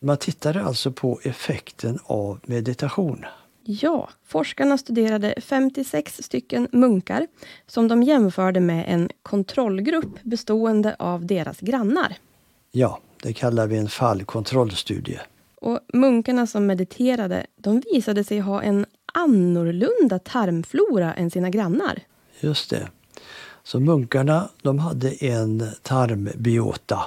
Man 0.00 0.16
tittade 0.16 0.62
alltså 0.62 0.92
på 0.92 1.20
effekten 1.22 1.98
av 2.04 2.40
meditation. 2.46 3.24
Ja, 3.66 4.08
forskarna 4.26 4.78
studerade 4.78 5.34
56 5.40 6.22
stycken 6.22 6.68
munkar 6.72 7.26
som 7.66 7.88
de 7.88 8.02
jämförde 8.02 8.60
med 8.60 8.84
en 8.88 9.08
kontrollgrupp 9.22 10.22
bestående 10.22 10.96
av 10.98 11.26
deras 11.26 11.60
grannar. 11.60 12.16
Ja, 12.72 13.00
det 13.22 13.32
kallar 13.32 13.66
vi 13.66 13.76
en 13.76 13.88
fallkontrollstudie. 13.88 15.20
Och 15.60 15.80
munkarna 15.92 16.46
som 16.46 16.66
mediterade, 16.66 17.46
de 17.56 17.82
visade 17.92 18.24
sig 18.24 18.38
ha 18.38 18.62
en 18.62 18.86
annorlunda 19.14 20.18
tarmflora 20.18 21.14
än 21.14 21.30
sina 21.30 21.50
grannar. 21.50 21.98
Just 22.40 22.70
det. 22.70 22.88
Så 23.62 23.80
munkarna 23.80 24.48
de 24.62 24.78
hade 24.78 25.10
en 25.10 25.70
tarmbiota 25.82 27.06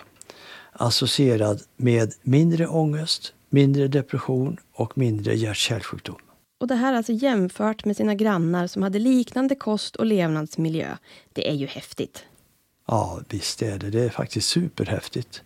associerad 0.77 1.61
med 1.77 2.13
mindre 2.21 2.67
ångest, 2.67 3.33
mindre 3.49 3.87
depression 3.87 4.57
och 4.73 4.97
mindre 4.97 5.35
hjärt-kärlsjukdom. 5.35 6.21
Och 6.59 6.67
det 6.67 6.75
här 6.75 6.93
alltså 6.93 7.13
jämfört 7.13 7.85
med 7.85 7.97
sina 7.97 8.15
grannar 8.15 8.67
som 8.67 8.83
hade 8.83 8.99
liknande 8.99 9.55
kost 9.55 9.95
och 9.95 10.05
levnadsmiljö. 10.05 10.97
Det 11.33 11.49
är 11.49 11.53
ju 11.53 11.65
häftigt. 11.67 12.23
Ja, 12.87 13.19
visst 13.29 13.61
är 13.61 13.79
det. 13.79 13.89
Det 13.89 14.03
är 14.03 14.09
faktiskt 14.09 14.49
superhäftigt. 14.49 15.41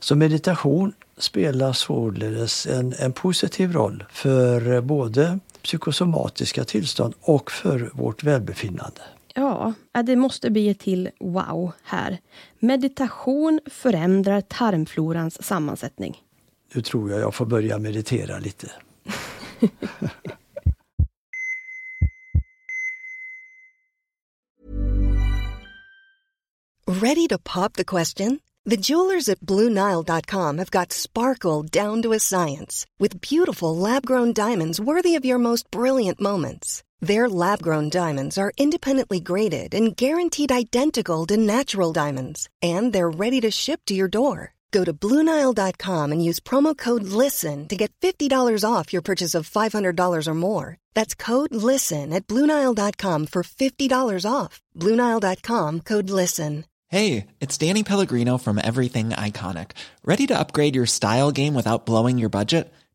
Så 0.00 0.16
meditation 0.16 0.92
spelar 1.18 1.72
således 1.72 2.66
en, 2.66 2.94
en 2.98 3.12
positiv 3.12 3.72
roll 3.72 4.04
för 4.10 4.80
både 4.80 5.38
psykosomatiska 5.62 6.64
tillstånd 6.64 7.14
och 7.20 7.50
för 7.50 7.90
vårt 7.92 8.24
välbefinnande. 8.24 9.00
Ja, 9.38 9.74
det 10.02 10.16
måste 10.16 10.50
bli 10.50 10.68
ett 10.68 10.78
till 10.78 11.10
wow 11.20 11.72
här. 11.82 12.18
Meditation 12.58 13.60
förändrar 13.66 14.40
tarmflorans 14.40 15.42
sammansättning. 15.42 16.22
Nu 16.74 16.82
tror 16.82 17.10
jag 17.10 17.20
jag 17.20 17.34
får 17.34 17.46
börja 17.46 17.78
meditera 17.78 18.38
lite. 18.38 18.70
Ready 26.86 27.28
to 27.28 27.38
pop 27.38 27.72
the 27.72 27.84
question? 27.84 28.40
The 28.70 28.76
jewelers 28.76 29.28
at 29.28 29.40
BlueNile.com 29.40 30.58
have 30.58 30.70
got 30.70 30.92
sparkle 30.92 31.62
down 31.62 32.02
to 32.02 32.12
a 32.12 32.18
science 32.18 32.86
with 32.98 33.20
beautiful 33.20 33.76
lab-grown 33.76 34.32
diamonds 34.32 34.80
worthy 34.80 35.18
of 35.18 35.24
your 35.24 35.38
most 35.38 35.70
brilliant 35.70 36.20
moments. 36.20 36.82
Their 37.00 37.28
lab 37.28 37.62
grown 37.62 37.90
diamonds 37.90 38.38
are 38.38 38.52
independently 38.56 39.20
graded 39.20 39.74
and 39.74 39.96
guaranteed 39.96 40.50
identical 40.50 41.26
to 41.26 41.36
natural 41.36 41.92
diamonds, 41.92 42.48
and 42.62 42.92
they're 42.92 43.10
ready 43.10 43.40
to 43.42 43.50
ship 43.50 43.82
to 43.86 43.94
your 43.94 44.08
door. 44.08 44.54
Go 44.72 44.84
to 44.84 44.92
Bluenile.com 44.92 46.12
and 46.12 46.24
use 46.24 46.40
promo 46.40 46.76
code 46.76 47.04
LISTEN 47.04 47.68
to 47.68 47.76
get 47.76 47.92
$50 48.00 48.64
off 48.64 48.92
your 48.92 49.02
purchase 49.02 49.34
of 49.34 49.48
$500 49.48 50.28
or 50.28 50.34
more. 50.34 50.76
That's 50.94 51.14
code 51.14 51.54
LISTEN 51.54 52.12
at 52.12 52.26
Bluenile.com 52.26 53.26
for 53.26 53.42
$50 53.42 54.30
off. 54.30 54.60
Bluenile.com 54.74 55.80
code 55.80 56.10
LISTEN. 56.10 56.64
Hey, 56.88 57.26
it's 57.40 57.58
Danny 57.58 57.82
Pellegrino 57.82 58.38
from 58.38 58.60
Everything 58.62 59.10
Iconic. 59.10 59.72
Ready 60.04 60.26
to 60.28 60.38
upgrade 60.38 60.76
your 60.76 60.86
style 60.86 61.32
game 61.32 61.54
without 61.54 61.84
blowing 61.84 62.16
your 62.16 62.28
budget? 62.28 62.72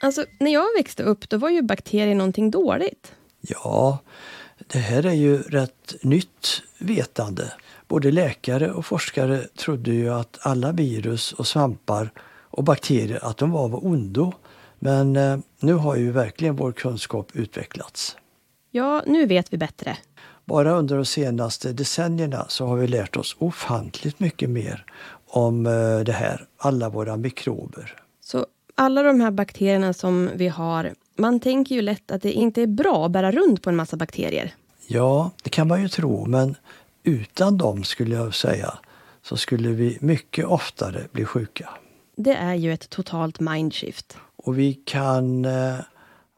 Alltså, 0.00 0.24
när 0.40 0.52
jag 0.52 0.66
växte 0.76 1.02
upp 1.02 1.28
då 1.28 1.36
var 1.36 1.50
ju 1.50 1.62
bakterier 1.62 2.14
någonting 2.14 2.50
dåligt. 2.50 3.12
Ja, 3.40 3.98
det 4.66 4.78
här 4.78 5.06
är 5.06 5.12
ju 5.12 5.42
rätt 5.42 5.94
nytt 6.02 6.62
vetande. 6.78 7.52
Både 7.88 8.10
läkare 8.10 8.72
och 8.72 8.86
forskare 8.86 9.38
trodde 9.38 9.90
ju 9.90 10.10
att 10.10 10.38
alla 10.40 10.72
virus 10.72 11.32
och 11.32 11.46
svampar 11.46 12.10
och 12.42 12.64
bakterier 12.64 13.24
att 13.24 13.36
de 13.36 13.50
var 13.50 13.64
av 13.64 13.86
ondo. 13.86 14.32
Men 14.78 15.16
eh, 15.16 15.38
nu 15.60 15.72
har 15.72 15.96
ju 15.96 16.10
verkligen 16.10 16.56
vår 16.56 16.72
kunskap 16.72 17.28
utvecklats. 17.32 18.16
Ja, 18.70 19.02
nu 19.06 19.26
vet 19.26 19.52
vi 19.52 19.56
bättre. 19.56 19.96
Bara 20.44 20.72
under 20.72 20.96
de 20.96 21.04
senaste 21.04 21.72
decennierna 21.72 22.46
så 22.48 22.66
har 22.66 22.76
vi 22.76 22.86
lärt 22.86 23.16
oss 23.16 23.36
ofantligt 23.38 24.20
mycket 24.20 24.50
mer 24.50 24.84
om 25.26 25.66
eh, 25.66 25.98
det 25.98 26.12
här, 26.12 26.46
alla 26.56 26.88
våra 26.88 27.16
mikrober. 27.16 27.96
Så 28.20 28.46
alla 28.74 29.02
de 29.02 29.20
här 29.20 29.30
bakterierna 29.30 29.92
som 29.92 30.30
vi 30.34 30.48
har, 30.48 30.94
man 31.16 31.40
tänker 31.40 31.74
ju 31.74 31.82
lätt 31.82 32.10
att 32.10 32.22
det 32.22 32.32
inte 32.32 32.62
är 32.62 32.66
bra 32.66 33.06
att 33.06 33.12
bära 33.12 33.32
runt 33.32 33.62
på 33.62 33.70
en 33.70 33.76
massa 33.76 33.96
bakterier. 33.96 34.54
Ja, 34.86 35.30
det 35.42 35.50
kan 35.50 35.68
man 35.68 35.82
ju 35.82 35.88
tro, 35.88 36.26
men 36.26 36.56
utan 37.02 37.58
dem 37.58 37.84
skulle 37.84 38.14
jag 38.14 38.34
säga 38.34 38.78
så 39.22 39.36
skulle 39.36 39.68
vi 39.68 39.98
mycket 40.00 40.44
oftare 40.44 41.06
bli 41.12 41.24
sjuka. 41.24 41.68
Det 42.16 42.34
är 42.34 42.54
ju 42.54 42.72
ett 42.72 42.90
totalt 42.90 43.40
mindshift. 43.40 44.16
Och 44.36 44.58
vi 44.58 44.74
kan 44.74 45.44
eh, 45.44 45.74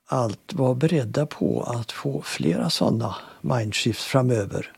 allt 0.06 0.52
vara 0.52 0.74
beredda 0.74 1.26
på 1.26 1.62
att 1.62 1.92
få 1.92 2.22
flera 2.22 2.70
sådana 2.70 3.16
mindshift 3.40 4.02
framöver 4.02 4.72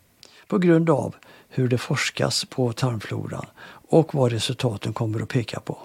på 0.47 0.59
grund 0.59 0.91
av 0.91 1.15
hur 1.49 1.69
det 1.69 1.79
forskas 1.79 2.45
på 2.45 2.73
tarmfloran 2.73 3.47
och 3.91 4.15
vad 4.15 4.33
resultaten 4.33 4.93
kommer 4.93 5.23
att 5.23 5.29
peka 5.29 5.61
på. 5.61 5.79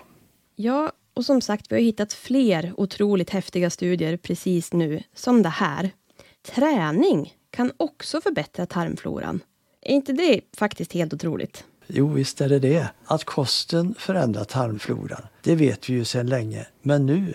Ja, 0.55 0.91
och 1.13 1.25
som 1.25 1.41
sagt, 1.41 1.71
vi 1.71 1.75
har 1.75 1.81
hittat 1.81 2.13
fler 2.13 2.73
otroligt 2.77 3.29
häftiga 3.29 3.69
studier 3.69 4.17
precis 4.17 4.73
nu, 4.73 5.03
som 5.15 5.43
det 5.43 5.49
här. 5.49 5.91
Träning 6.55 7.33
kan 7.49 7.71
också 7.77 8.21
förbättra 8.21 8.65
tarmfloran. 8.65 9.39
Är 9.81 9.93
inte 9.93 10.13
det 10.13 10.41
faktiskt 10.57 10.93
helt 10.93 11.13
otroligt? 11.13 11.63
Jo, 11.87 12.07
visst 12.07 12.41
är 12.41 12.49
det 12.49 12.59
det. 12.59 12.87
Att 13.05 13.23
kosten 13.23 13.95
förändrar 13.99 14.43
tarmfloran, 14.43 15.21
det 15.41 15.55
vet 15.55 15.89
vi 15.89 15.93
ju 15.93 16.05
sedan 16.05 16.27
länge. 16.27 16.67
Men 16.81 17.05
nu 17.05 17.33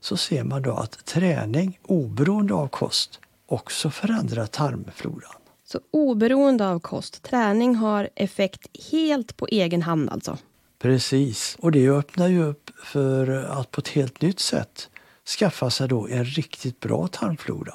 så 0.00 0.16
ser 0.16 0.44
man 0.44 0.62
då 0.62 0.72
att 0.72 1.04
träning 1.04 1.78
oberoende 1.82 2.54
av 2.54 2.68
kost 2.68 3.20
också 3.46 3.90
förändrar 3.90 4.46
tarmfloran. 4.46 5.34
Så 5.64 5.80
oberoende 5.90 6.68
av 6.68 6.80
kost, 6.80 7.22
träning 7.22 7.74
har 7.74 8.08
effekt 8.14 8.66
helt 8.92 9.36
på 9.36 9.46
egen 9.46 9.82
hand 9.82 10.10
alltså? 10.10 10.38
Precis, 10.78 11.56
och 11.60 11.72
det 11.72 11.88
öppnar 11.88 12.28
ju 12.28 12.44
upp 12.44 12.69
för 12.82 13.28
att 13.44 13.70
på 13.70 13.80
ett 13.80 13.88
helt 13.88 14.22
nytt 14.22 14.40
sätt 14.40 14.90
skaffa 15.38 15.70
sig 15.70 15.88
då 15.88 16.08
en 16.08 16.24
riktigt 16.24 16.80
bra 16.80 17.08
tarmflora. 17.08 17.74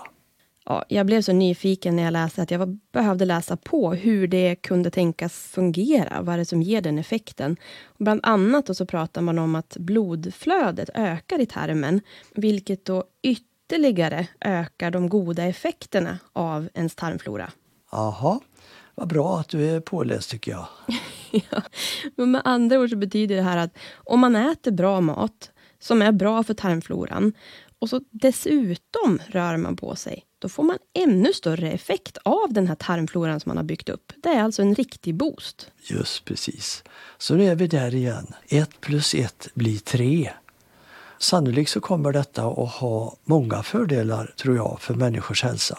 Ja, 0.65 0.86
jag 0.89 1.06
blev 1.06 1.22
så 1.22 1.34
nyfiken 1.34 1.96
när 1.96 2.04
jag 2.04 2.12
läste 2.12 2.41
att 2.41 2.52
jag 2.52 2.80
behövde 2.94 3.26
läsa 3.26 3.58
på 3.58 3.94
hur 3.94 4.28
det 4.28 4.56
kunde 4.56 4.91
tänkas 4.91 5.34
fungera. 5.34 6.22
Vad 6.22 6.34
är 6.34 6.38
det 6.38 6.46
som 6.46 6.62
ger 6.62 6.82
den 6.82 6.98
effekten? 6.98 7.58
Och 7.86 8.04
bland 8.04 8.20
annat 8.24 8.78
så 8.78 8.86
pratar 8.86 9.22
man 9.22 9.39
om 9.39 9.56
att 9.56 9.78
blodflödet 9.80 10.89
ökar 10.94 11.41
i 11.41 11.46
tarmen, 11.46 12.02
vilket 12.36 12.86
då 12.86 13.04
ytterligare 13.24 14.28
ökar 14.41 14.91
de 14.91 15.10
goda 15.10 15.44
effekterna 15.44 16.20
av 16.34 16.70
ens 16.74 16.96
tarmflora. 16.96 17.52
Aha, 17.89 18.41
vad 18.96 19.08
bra 19.08 19.39
att 19.39 19.50
du 19.50 19.70
är 19.70 19.80
påläst 19.80 20.30
tycker 20.30 20.52
jag. 20.52 20.68
ja, 21.52 21.62
men 22.15 22.32
med 22.32 22.41
andra 22.45 22.80
ord 22.80 22.89
så 22.89 22.95
betyder 22.95 23.36
det 23.36 23.41
här 23.41 23.58
att 23.58 23.78
om 23.95 24.19
man 24.19 24.36
äter 24.36 24.71
bra 24.71 25.02
mat 25.02 25.52
som 25.80 26.02
är 26.02 26.12
bra 26.12 26.43
för 26.43 26.54
tarmfloran 26.54 27.34
och 27.80 27.89
så 27.89 28.02
dessutom 28.12 29.19
rör 29.28 29.58
man 29.58 29.76
på 29.76 29.95
sig, 29.95 30.24
då 30.39 30.50
får 30.50 30.63
man 30.63 30.78
ännu 30.93 31.34
större 31.34 31.71
effekt 31.71 32.17
av 32.24 32.54
den 32.54 32.67
här 32.67 32.76
tarmfloran 32.76 33.39
som 33.39 33.50
man 33.50 33.58
har 33.58 33.63
byggt 33.63 33.89
upp. 33.89 34.12
Det 34.24 34.30
är 34.30 34.43
alltså 34.43 34.62
en 34.62 34.76
riktig 34.76 35.15
boost. 35.15 35.71
Just 35.84 36.26
precis. 36.26 36.84
Så 37.17 37.36
nu 37.36 37.48
är 37.48 37.56
vi 37.56 37.67
där 37.67 37.95
igen. 37.95 38.34
Ett 38.48 38.82
plus 38.82 39.13
ett 39.13 39.48
blir 39.54 39.78
tre. 39.78 40.32
Sannolikt 41.19 41.71
så 41.71 41.80
kommer 41.80 42.12
detta 42.12 42.45
att 42.45 42.71
ha 42.71 43.15
många 43.24 43.63
fördelar, 43.63 44.34
tror 44.38 44.56
jag, 44.56 44.78
för 44.82 44.93
människors 44.93 45.43
hälsa 45.43 45.78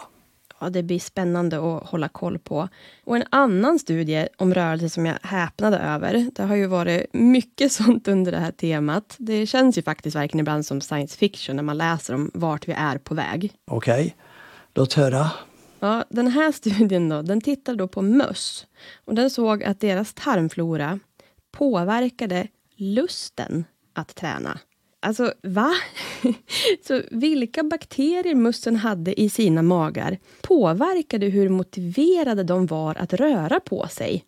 ja, 0.59 0.69
det 0.69 0.83
blir 0.83 0.99
spännande 0.99 1.57
att 1.57 1.89
hålla 1.89 2.07
koll 2.09 2.39
på. 2.39 2.69
Och 3.03 3.15
en 3.15 3.23
annan 3.29 3.79
studie 3.79 4.27
om 4.37 4.53
rörelse 4.53 4.89
som 4.89 5.05
jag 5.05 5.17
häpnade 5.21 5.77
över. 5.77 6.29
Det 6.35 6.43
har 6.43 6.55
ju 6.55 6.67
varit 6.67 7.13
mycket 7.13 7.71
sånt 7.71 8.07
under 8.07 8.31
det 8.31 8.39
här 8.39 8.51
temat. 8.51 9.15
Det 9.17 9.45
känns 9.45 9.77
ju 9.77 9.81
faktiskt 9.81 10.15
verkligen 10.15 10.39
ibland 10.39 10.65
som 10.65 10.81
science 10.81 11.17
fiction 11.17 11.55
när 11.55 11.63
man 11.63 11.77
läser 11.77 12.13
om 12.13 12.31
vart 12.33 12.67
vi 12.67 12.73
är 12.73 12.97
på 12.97 13.15
väg. 13.15 13.53
Okej, 13.65 14.01
okay. 14.01 14.13
låt 14.73 14.93
höra. 14.93 15.31
Ja, 15.79 16.03
den 16.09 16.27
här 16.27 16.51
studien 16.61 17.09
då, 17.09 17.21
den 17.21 17.41
tittade 17.41 17.77
då 17.77 17.87
på 17.87 18.01
möss 18.01 18.65
och 19.05 19.15
den 19.15 19.29
såg 19.29 19.63
att 19.63 19.79
deras 19.79 20.13
tarmflora 20.13 20.99
påverkade 21.51 22.47
lusten 22.75 23.65
att 23.93 24.15
träna. 24.15 24.59
Alltså, 24.99 25.33
va? 25.43 25.73
Så 26.87 27.01
vilka 27.11 27.63
bakterier 27.63 28.35
mössen 28.35 28.75
hade 28.75 29.21
i 29.21 29.29
sina 29.29 29.61
magar 29.61 30.17
påverkade 30.41 31.25
hur 31.25 31.49
motiverade 31.49 32.43
de 32.43 32.65
var 32.65 32.95
att 32.95 33.13
röra 33.13 33.59
på 33.59 33.87
sig. 33.87 34.23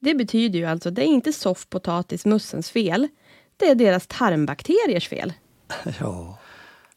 Det 0.00 0.14
betyder 0.14 0.58
ju 0.58 0.64
alltså, 0.64 0.90
det 0.90 1.02
är 1.02 1.06
inte 1.06 1.32
soffpotatismössens 1.32 2.70
fel. 2.70 3.08
Det 3.56 3.66
är 3.68 3.74
deras 3.74 4.06
tarmbakteriers 4.06 5.08
fel. 5.08 5.32
Ja, 6.00 6.38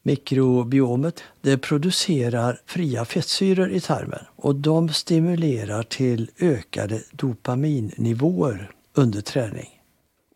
mikrobiomet 0.04 1.24
det 1.42 1.58
producerar 1.58 2.62
fria 2.66 3.06
fettsyror 3.06 3.72
i 3.72 3.82
tarmen 3.82 4.26
och 4.36 4.56
de 4.56 4.90
stimulerar 4.90 5.84
till 5.84 6.32
ökade 6.40 7.02
dopaminnivåer 7.12 8.72
under 8.94 9.22
träning. 9.22 9.79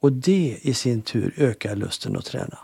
Och 0.03 0.13
det 0.13 0.57
i 0.61 0.73
sin 0.73 1.01
tur 1.01 1.33
ökar 1.37 1.75
lusten 1.75 2.17
att 2.17 2.25
träna. 2.25 2.57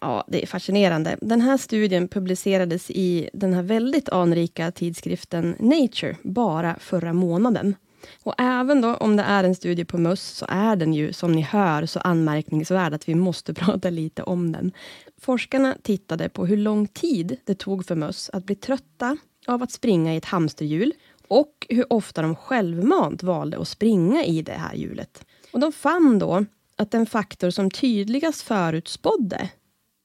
Ja, 0.00 0.24
det 0.28 0.42
är 0.42 0.46
fascinerande. 0.46 1.18
Den 1.20 1.40
här 1.40 1.56
studien 1.56 2.08
publicerades 2.08 2.90
i 2.90 3.30
den 3.32 3.52
här 3.52 3.62
väldigt 3.62 4.08
anrika 4.08 4.72
tidskriften 4.72 5.56
Nature 5.58 6.16
bara 6.22 6.76
förra 6.80 7.12
månaden. 7.12 7.74
Och 8.22 8.34
även 8.38 8.80
då 8.80 8.94
om 8.94 9.16
det 9.16 9.22
är 9.22 9.44
en 9.44 9.54
studie 9.54 9.84
på 9.84 9.98
möss 9.98 10.22
så 10.22 10.46
är 10.48 10.76
den 10.76 10.94
ju 10.94 11.12
som 11.12 11.32
ni 11.32 11.40
hör 11.40 11.86
så 11.86 12.00
anmärkningsvärd 12.00 12.94
att 12.94 13.08
vi 13.08 13.14
måste 13.14 13.54
prata 13.64 13.90
lite 13.90 14.22
om 14.22 14.52
den. 14.52 14.72
Forskarna 15.20 15.76
tittade 15.82 16.28
på 16.28 16.46
hur 16.46 16.56
lång 16.56 16.86
tid 16.86 17.36
det 17.44 17.54
tog 17.54 17.86
för 17.86 17.94
möss 17.94 18.30
att 18.32 18.44
bli 18.44 18.54
trötta 18.54 19.16
av 19.46 19.62
att 19.62 19.72
springa 19.72 20.14
i 20.14 20.16
ett 20.16 20.24
hamsterhjul 20.24 20.92
och 21.28 21.66
hur 21.68 21.92
ofta 21.92 22.22
de 22.22 22.36
självmant 22.36 23.22
valde 23.22 23.58
att 23.58 23.68
springa 23.68 24.24
i 24.24 24.42
det 24.42 24.52
här 24.52 24.74
hjulet. 24.74 25.24
Och 25.52 25.60
de 25.60 25.72
fann 25.72 26.18
då 26.18 26.44
att 26.80 26.90
den 26.90 27.06
faktor 27.06 27.50
som 27.50 27.70
tydligast 27.70 28.42
förutspådde 28.42 29.50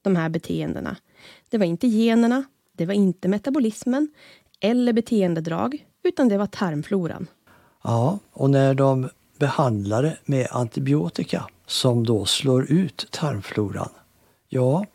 de 0.02 0.16
här 0.16 0.28
beteendena. 0.28 0.96
Det 1.50 1.58
var 1.58 1.66
inte 1.66 1.86
generna, 1.86 2.44
det 2.72 2.86
var 2.86 2.94
inte 2.94 3.28
metabolismen 3.28 4.08
eller 4.60 4.92
beteendedrag, 4.92 5.86
utan 6.02 6.28
det 6.28 6.38
var 6.38 6.46
tarmfloran. 6.46 7.26
Ja, 7.84 8.18
och 8.32 8.50
när 8.50 8.74
de 8.74 9.08
behandlade 9.38 10.16
med 10.24 10.48
antibiotika 10.50 11.46
som 11.66 12.06
då 12.06 12.24
slår 12.24 12.70
ut 12.70 13.08
tarmfloran, 13.10 13.90
ja, 14.48 14.86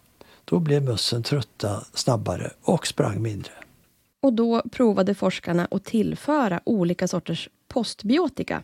då 0.45 0.59
blev 0.59 0.83
mössen 0.83 1.23
trötta 1.23 1.83
snabbare 1.93 2.51
och 2.61 2.87
sprang 2.87 3.21
mindre. 3.21 3.53
Och 4.21 4.33
då 4.33 4.61
provade 4.71 5.15
forskarna 5.15 5.67
att 5.71 5.85
tillföra 5.85 6.61
olika 6.63 7.07
sorters 7.07 7.49
postbiotika. 7.71 8.63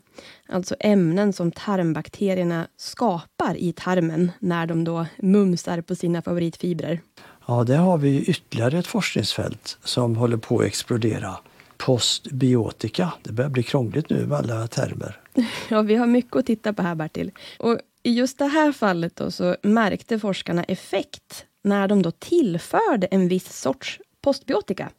Alltså 0.50 0.76
ämnen 0.80 1.34
som 1.34 1.52
tarmbakterierna 1.52 2.68
skapar 2.78 3.56
i 3.58 3.74
tarmen 3.74 4.32
när 4.40 4.68
de 4.68 4.84
då 4.84 5.06
mumsar 5.18 5.82
på 5.82 5.96
sina 5.96 6.22
favoritfibrer. 6.22 7.02
Ja, 7.48 7.64
där 7.64 7.78
har 7.78 7.98
vi 7.98 8.22
ytterligare 8.22 8.80
ett 8.80 8.88
forskningsfält 8.88 9.78
som 9.84 10.16
håller 10.16 10.38
på 10.38 10.60
att 10.60 10.66
explodera. 10.66 11.38
Postbiotika. 11.78 13.14
Det 13.24 13.32
börjar 13.32 13.50
bli 13.50 13.64
krångligt 13.64 14.10
nu 14.10 14.26
med 14.26 14.38
alla 14.38 14.68
termer. 14.68 15.20
Ja, 15.70 15.82
vi 15.82 15.96
har 15.96 16.08
mycket 16.08 16.36
att 16.36 16.46
titta 16.46 16.74
på 16.74 16.82
här, 16.82 16.96
Bertil. 16.96 17.32
Och 17.60 17.80
I 18.04 18.14
just 18.14 18.38
det 18.38 18.46
här 18.46 18.72
fallet 18.72 19.16
då, 19.16 19.32
så 19.32 19.56
märkte 19.64 20.20
forskarna 20.20 20.64
effekt 20.64 21.46
när 21.64 21.88
de 21.88 22.02
då 22.02 22.12
tillförde 22.12 23.08
en 23.08 23.28
viss 23.28 23.60
sorts 23.60 24.00
postbiotika. 24.22 24.90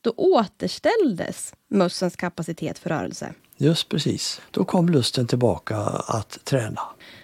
Då 0.00 0.14
återställdes 0.16 1.54
mössens 1.70 2.16
kapacitet 2.16 2.78
för 2.78 2.90
rörelse. 2.90 3.34
Just 3.56 3.88
precis. 3.88 4.40
Då 4.50 4.64
kom 4.64 4.88
lusten 4.88 5.26
tillbaka 5.26 5.76
att 6.06 6.44
träna. 6.44 6.80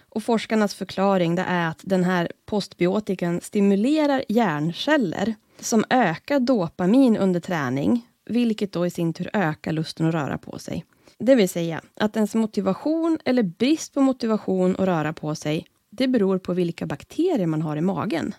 Och 0.08 0.22
forskarnas 0.22 0.74
förklaring 0.74 1.34
det 1.34 1.44
är 1.48 1.68
att 1.68 1.80
den 1.82 2.04
här 2.04 2.28
postbiotikan 2.46 3.40
stimulerar 3.40 4.24
hjärnceller 4.28 5.34
som 5.60 5.84
ökar 5.90 6.40
dopamin 6.40 7.16
under 7.16 7.40
träning, 7.40 8.06
vilket 8.24 8.72
då 8.72 8.86
i 8.86 8.90
sin 8.90 9.12
tur 9.12 9.30
ökar 9.32 9.72
lusten 9.72 10.06
att 10.06 10.14
röra 10.14 10.38
på 10.38 10.58
sig. 10.58 10.84
Det 11.18 11.34
vill 11.34 11.48
säga 11.48 11.80
att 11.94 12.16
ens 12.16 12.34
motivation 12.34 13.18
eller 13.24 13.42
brist 13.42 13.94
på 13.94 14.00
motivation 14.00 14.76
att 14.78 14.86
röra 14.86 15.12
på 15.12 15.34
sig, 15.34 15.66
det 15.90 16.08
beror 16.08 16.38
på 16.38 16.54
vilka 16.54 16.86
bakterier 16.86 17.46
man 17.46 17.62
har 17.62 17.76
i 17.76 17.80
magen. 17.80 18.34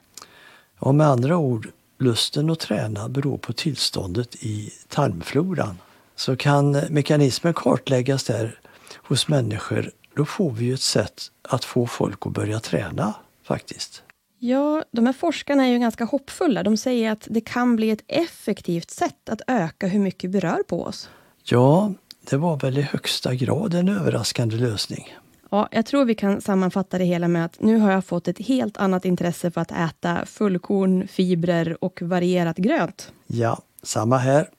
Ja, 0.79 0.91
med 0.91 1.07
andra 1.07 1.37
ord, 1.37 1.67
lusten 1.99 2.49
att 2.49 2.59
träna 2.59 3.09
beror 3.09 3.37
på 3.37 3.53
tillståndet 3.53 4.35
i 4.35 4.73
tarmfloran. 4.87 5.77
Så 6.15 6.35
kan 6.35 6.71
mekanismen 6.71 7.53
kartläggas 7.53 8.23
där 8.23 8.59
hos 8.95 9.27
människor, 9.27 9.91
då 10.15 10.25
får 10.25 10.51
vi 10.51 10.65
ju 10.65 10.73
ett 10.73 10.81
sätt 10.81 11.21
att 11.41 11.65
få 11.65 11.87
folk 11.87 12.25
att 12.25 12.33
börja 12.33 12.59
träna 12.59 13.13
faktiskt. 13.43 14.03
Ja, 14.39 14.83
de 14.91 15.05
här 15.05 15.13
forskarna 15.13 15.65
är 15.65 15.71
ju 15.71 15.79
ganska 15.79 16.05
hoppfulla. 16.05 16.63
De 16.63 16.77
säger 16.77 17.11
att 17.11 17.27
det 17.29 17.41
kan 17.41 17.75
bli 17.75 17.89
ett 17.89 18.03
effektivt 18.07 18.91
sätt 18.91 19.29
att 19.29 19.41
öka 19.47 19.87
hur 19.87 19.99
mycket 19.99 20.29
vi 20.29 20.39
rör 20.39 20.63
på 20.63 20.83
oss. 20.83 21.09
Ja, 21.43 21.93
det 22.29 22.37
var 22.37 22.57
väl 22.57 22.77
i 22.77 22.81
högsta 22.81 23.35
grad 23.35 23.73
en 23.73 23.89
överraskande 23.89 24.55
lösning. 24.55 25.15
Ja, 25.51 25.67
jag 25.71 25.85
tror 25.85 26.05
vi 26.05 26.15
kan 26.15 26.41
sammanfatta 26.41 26.97
det 26.97 27.03
hela 27.03 27.27
med 27.27 27.45
att 27.45 27.61
nu 27.61 27.77
har 27.77 27.91
jag 27.91 28.05
fått 28.05 28.27
ett 28.27 28.45
helt 28.45 28.77
annat 28.77 29.05
intresse 29.05 29.51
för 29.51 29.61
att 29.61 29.71
äta 29.71 30.25
fullkorn, 30.25 31.07
fibrer 31.07 31.83
och 31.83 32.01
varierat 32.01 32.57
grönt. 32.57 33.11
Ja, 33.27 33.61
samma 33.83 34.17
här. 34.17 34.49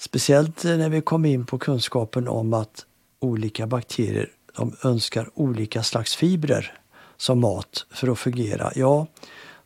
Speciellt 0.00 0.64
när 0.64 0.88
vi 0.88 1.00
kom 1.00 1.24
in 1.24 1.46
på 1.46 1.58
kunskapen 1.58 2.28
om 2.28 2.54
att 2.54 2.86
olika 3.20 3.66
bakterier 3.66 4.30
de 4.56 4.76
önskar 4.84 5.30
olika 5.34 5.82
slags 5.82 6.16
fibrer 6.16 6.78
som 7.16 7.40
mat 7.40 7.86
för 7.90 8.08
att 8.08 8.18
fungera. 8.18 8.72
Ja, 8.74 9.06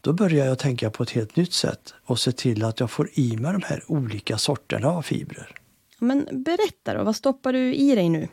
då 0.01 0.13
börjar 0.13 0.47
jag 0.47 0.59
tänka 0.59 0.91
på 0.91 1.03
ett 1.03 1.11
helt 1.11 1.37
nytt 1.37 1.53
sätt 1.53 1.95
och 2.05 2.19
se 2.19 2.33
till 2.33 2.65
att 2.65 2.81
jag 2.81 2.91
får 2.91 3.09
i 3.13 3.37
mig 3.37 3.53
de 3.53 3.63
här 3.63 3.83
olika 3.87 4.39
sorterna 4.39 4.89
av 4.89 5.03
fibrer. 5.03 5.55
Men 5.99 6.27
berätta 6.33 6.95
då, 6.95 7.05
vad 7.05 7.17
stoppar 7.17 7.53
du 7.53 7.75
i 7.75 7.95
dig 7.95 8.09
nu? 8.09 8.29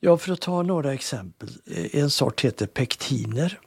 Ja, 0.00 0.18
för 0.18 0.32
att 0.32 0.40
ta 0.40 0.62
några 0.62 0.94
exempel. 0.94 1.48
En 1.92 2.10
sort 2.10 2.40
heter 2.40 2.66
pektiner. 2.66 3.60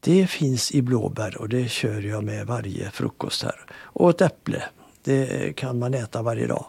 Det 0.00 0.26
finns 0.26 0.72
i 0.72 0.82
blåbär 0.82 1.36
och 1.40 1.48
det 1.48 1.70
kör 1.70 2.00
jag 2.00 2.24
med 2.24 2.46
varje 2.46 2.90
frukost 2.90 3.42
här. 3.42 3.60
Och 3.72 4.10
ett 4.10 4.20
äpple, 4.20 4.62
det 5.02 5.56
kan 5.56 5.78
man 5.78 5.94
äta 5.94 6.22
varje 6.22 6.46
dag. 6.46 6.66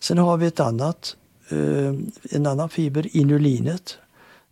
Sen 0.00 0.18
har 0.18 0.36
vi 0.36 0.46
ett 0.46 0.60
annat, 0.60 1.16
eh, 1.48 1.94
en 2.30 2.46
annan 2.46 2.68
fiber, 2.68 3.16
inulinet. 3.16 3.98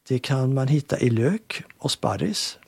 Det 0.09 0.19
kan 0.19 0.55
man 0.55 0.69
hitta 0.69 0.99
i 0.99 1.11
lök 1.11 1.63
och 1.79 1.91
sparris. 1.91 2.59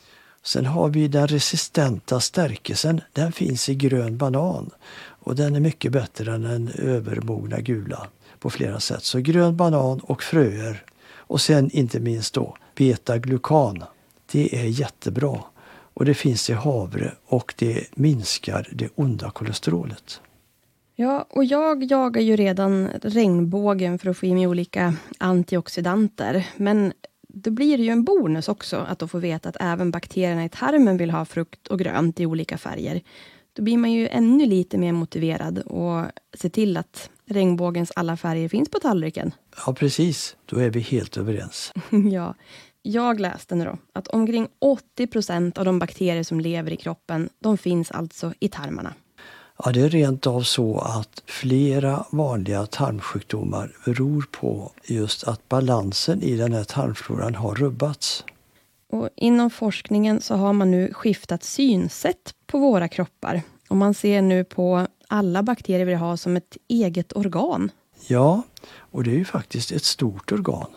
Sen 0.42 0.66
har 0.66 0.88
vi 0.88 1.08
den 1.08 1.28
resistenta 1.28 2.20
stärkelsen. 2.20 3.00
Den 3.12 3.32
finns 3.32 3.68
i 3.68 3.74
grön 3.74 4.16
banan 4.16 4.70
och 5.00 5.36
den 5.36 5.56
är 5.56 5.60
mycket 5.60 5.92
bättre 5.92 6.34
än 6.34 6.42
den 6.42 6.68
övermogna 6.68 7.60
gula 7.60 8.06
på 8.38 8.50
flera 8.50 8.80
sätt. 8.80 9.04
Så 9.04 9.18
grön 9.18 9.56
banan 9.56 10.00
och 10.00 10.22
fröer 10.22 10.84
och 11.12 11.40
sen 11.40 11.70
inte 11.70 12.00
minst 12.00 12.34
då 12.34 12.56
betaglukan. 12.74 13.84
Det 14.32 14.60
är 14.60 14.64
jättebra 14.64 15.40
och 15.94 16.04
det 16.04 16.14
finns 16.14 16.50
i 16.50 16.52
havre 16.52 17.14
och 17.26 17.54
det 17.58 17.84
minskar 17.94 18.68
det 18.72 18.88
onda 18.94 19.30
kolesterolet. 19.30 20.20
Ja, 21.00 21.26
och 21.30 21.44
jag 21.44 21.84
jagar 21.84 22.22
ju 22.22 22.36
redan 22.36 22.88
regnbågen 23.02 23.98
för 23.98 24.10
att 24.10 24.16
få 24.16 24.26
i 24.26 24.34
mig 24.34 24.46
olika 24.46 24.94
antioxidanter. 25.18 26.46
Men 26.56 26.92
då 27.28 27.50
blir 27.50 27.78
det 27.78 27.84
ju 27.84 27.90
en 27.90 28.04
bonus 28.04 28.48
också 28.48 28.76
att 28.76 29.10
få 29.10 29.18
veta 29.18 29.48
att 29.48 29.56
även 29.60 29.90
bakterierna 29.90 30.44
i 30.44 30.48
tarmen 30.48 30.96
vill 30.96 31.10
ha 31.10 31.24
frukt 31.24 31.66
och 31.66 31.78
grönt 31.78 32.20
i 32.20 32.26
olika 32.26 32.58
färger. 32.58 33.00
Då 33.52 33.62
blir 33.62 33.78
man 33.78 33.92
ju 33.92 34.08
ännu 34.08 34.46
lite 34.46 34.78
mer 34.78 34.92
motiverad 34.92 35.58
och 35.58 36.04
se 36.34 36.50
till 36.50 36.76
att 36.76 37.10
regnbågens 37.26 37.92
alla 37.96 38.16
färger 38.16 38.48
finns 38.48 38.70
på 38.70 38.78
tallriken. 38.78 39.34
Ja, 39.66 39.74
precis. 39.74 40.36
Då 40.46 40.56
är 40.56 40.70
vi 40.70 40.80
helt 40.80 41.16
överens. 41.16 41.72
ja. 42.12 42.34
Jag 42.82 43.20
läste 43.20 43.54
nu 43.54 43.64
då 43.64 43.78
att 43.92 44.08
omkring 44.08 44.48
80 44.58 45.06
procent 45.06 45.58
av 45.58 45.64
de 45.64 45.78
bakterier 45.78 46.22
som 46.22 46.40
lever 46.40 46.70
i 46.70 46.76
kroppen, 46.76 47.28
de 47.38 47.58
finns 47.58 47.90
alltså 47.90 48.32
i 48.40 48.48
tarmarna. 48.48 48.94
Ja, 49.64 49.72
det 49.72 49.80
är 49.80 49.88
rent 49.88 50.26
av 50.26 50.40
så 50.42 50.78
att 50.78 51.22
flera 51.26 52.04
vanliga 52.10 52.66
tarmsjukdomar 52.66 53.72
beror 53.84 54.24
på 54.30 54.72
just 54.84 55.24
att 55.24 55.48
balansen 55.48 56.22
i 56.22 56.36
den 56.36 56.52
här 56.52 56.64
tarmfloran 56.64 57.34
har 57.34 57.54
rubbats. 57.54 58.24
Och 58.92 59.08
inom 59.16 59.50
forskningen 59.50 60.20
så 60.20 60.34
har 60.34 60.52
man 60.52 60.70
nu 60.70 60.92
skiftat 60.92 61.44
synsätt 61.44 62.34
på 62.46 62.58
våra 62.58 62.88
kroppar. 62.88 63.42
Och 63.68 63.76
man 63.76 63.94
ser 63.94 64.22
nu 64.22 64.44
på 64.44 64.86
alla 65.08 65.42
bakterier 65.42 65.86
vi 65.86 65.94
har 65.94 66.16
som 66.16 66.36
ett 66.36 66.56
eget 66.68 67.16
organ. 67.16 67.70
Ja, 68.06 68.42
och 68.78 69.04
det 69.04 69.10
är 69.10 69.18
ju 69.18 69.24
faktiskt 69.24 69.72
ett 69.72 69.84
stort 69.84 70.32
organ. 70.32 70.70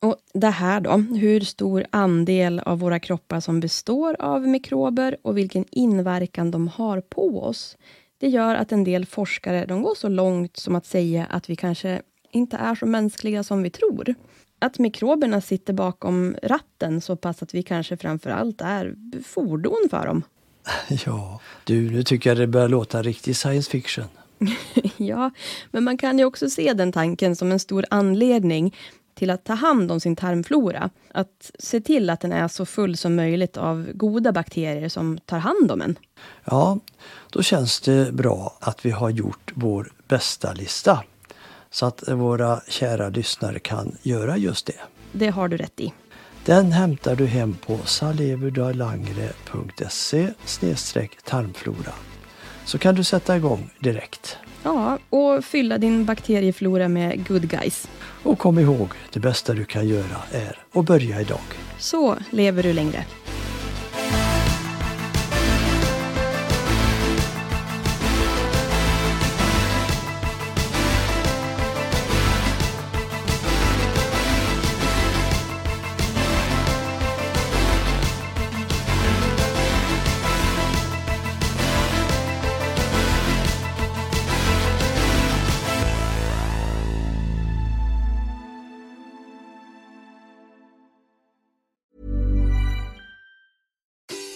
Och 0.00 0.16
det 0.34 0.50
här 0.50 0.80
då, 0.80 0.90
hur 0.96 1.40
stor 1.40 1.84
andel 1.90 2.60
av 2.60 2.78
våra 2.78 2.98
kroppar 2.98 3.40
som 3.40 3.60
består 3.60 4.16
av 4.18 4.48
mikrober 4.48 5.16
och 5.22 5.38
vilken 5.38 5.64
inverkan 5.70 6.50
de 6.50 6.68
har 6.68 7.00
på 7.00 7.42
oss. 7.42 7.76
Det 8.18 8.28
gör 8.28 8.54
att 8.54 8.72
en 8.72 8.84
del 8.84 9.06
forskare 9.06 9.66
de 9.66 9.82
går 9.82 9.94
så 9.94 10.08
långt 10.08 10.56
som 10.56 10.76
att 10.76 10.86
säga 10.86 11.24
att 11.24 11.50
vi 11.50 11.56
kanske 11.56 12.02
inte 12.30 12.56
är 12.56 12.74
så 12.74 12.86
mänskliga 12.86 13.42
som 13.42 13.62
vi 13.62 13.70
tror. 13.70 14.14
Att 14.58 14.78
mikroberna 14.78 15.40
sitter 15.40 15.72
bakom 15.72 16.36
ratten 16.42 17.00
så 17.00 17.16
pass 17.16 17.42
att 17.42 17.54
vi 17.54 17.62
kanske 17.62 17.96
framför 17.96 18.30
allt 18.30 18.60
är 18.60 18.94
fordon 19.24 19.88
för 19.90 20.06
dem. 20.06 20.22
Ja, 21.06 21.40
du, 21.64 21.90
nu 21.90 22.02
tycker 22.02 22.30
jag 22.30 22.36
det 22.36 22.46
börjar 22.46 22.68
låta 22.68 23.02
riktig 23.02 23.36
science 23.36 23.70
fiction. 23.70 24.04
ja, 24.96 25.30
men 25.70 25.84
man 25.84 25.98
kan 25.98 26.18
ju 26.18 26.24
också 26.24 26.50
se 26.50 26.72
den 26.72 26.92
tanken 26.92 27.36
som 27.36 27.52
en 27.52 27.58
stor 27.58 27.84
anledning 27.90 28.74
till 29.18 29.30
att 29.30 29.44
ta 29.44 29.54
hand 29.54 29.92
om 29.92 30.00
sin 30.00 30.16
tarmflora. 30.16 30.90
Att 31.14 31.50
se 31.58 31.80
till 31.80 32.10
att 32.10 32.20
den 32.20 32.32
är 32.32 32.48
så 32.48 32.66
full 32.66 32.96
som 32.96 33.16
möjligt 33.16 33.56
av 33.56 33.88
goda 33.94 34.32
bakterier 34.32 34.88
som 34.88 35.18
tar 35.18 35.38
hand 35.38 35.70
om 35.70 35.82
en. 35.82 35.98
Ja, 36.44 36.78
då 37.30 37.42
känns 37.42 37.80
det 37.80 38.12
bra 38.12 38.58
att 38.60 38.86
vi 38.86 38.90
har 38.90 39.10
gjort 39.10 39.52
vår 39.54 39.92
bästa 40.08 40.52
lista 40.52 41.02
så 41.70 41.86
att 41.86 42.08
våra 42.08 42.60
kära 42.68 43.08
lyssnare 43.08 43.58
kan 43.58 43.96
göra 44.02 44.36
just 44.36 44.66
det. 44.66 44.80
Det 45.12 45.28
har 45.28 45.48
du 45.48 45.56
rätt 45.56 45.80
i. 45.80 45.92
Den 46.44 46.72
hämtar 46.72 47.16
du 47.16 47.26
hem 47.26 47.56
på 47.66 47.78
saleverdalangre.se 47.84 50.32
tarmflora. 51.24 51.92
Så 52.64 52.78
kan 52.78 52.94
du 52.94 53.04
sätta 53.04 53.36
igång 53.36 53.70
direkt. 53.80 54.38
Ja, 54.62 54.98
och 55.10 55.44
fylla 55.44 55.78
din 55.78 56.04
bakterieflora 56.04 56.88
med 56.88 57.28
good 57.28 57.48
guys. 57.48 57.88
Och 58.22 58.38
kom 58.38 58.58
ihåg, 58.58 58.88
det 59.12 59.20
bästa 59.20 59.52
du 59.52 59.64
kan 59.64 59.88
göra 59.88 60.16
är 60.32 60.58
att 60.80 60.84
börja 60.84 61.20
idag. 61.20 61.40
Så 61.78 62.16
lever 62.30 62.62
du 62.62 62.72
längre. 62.72 63.04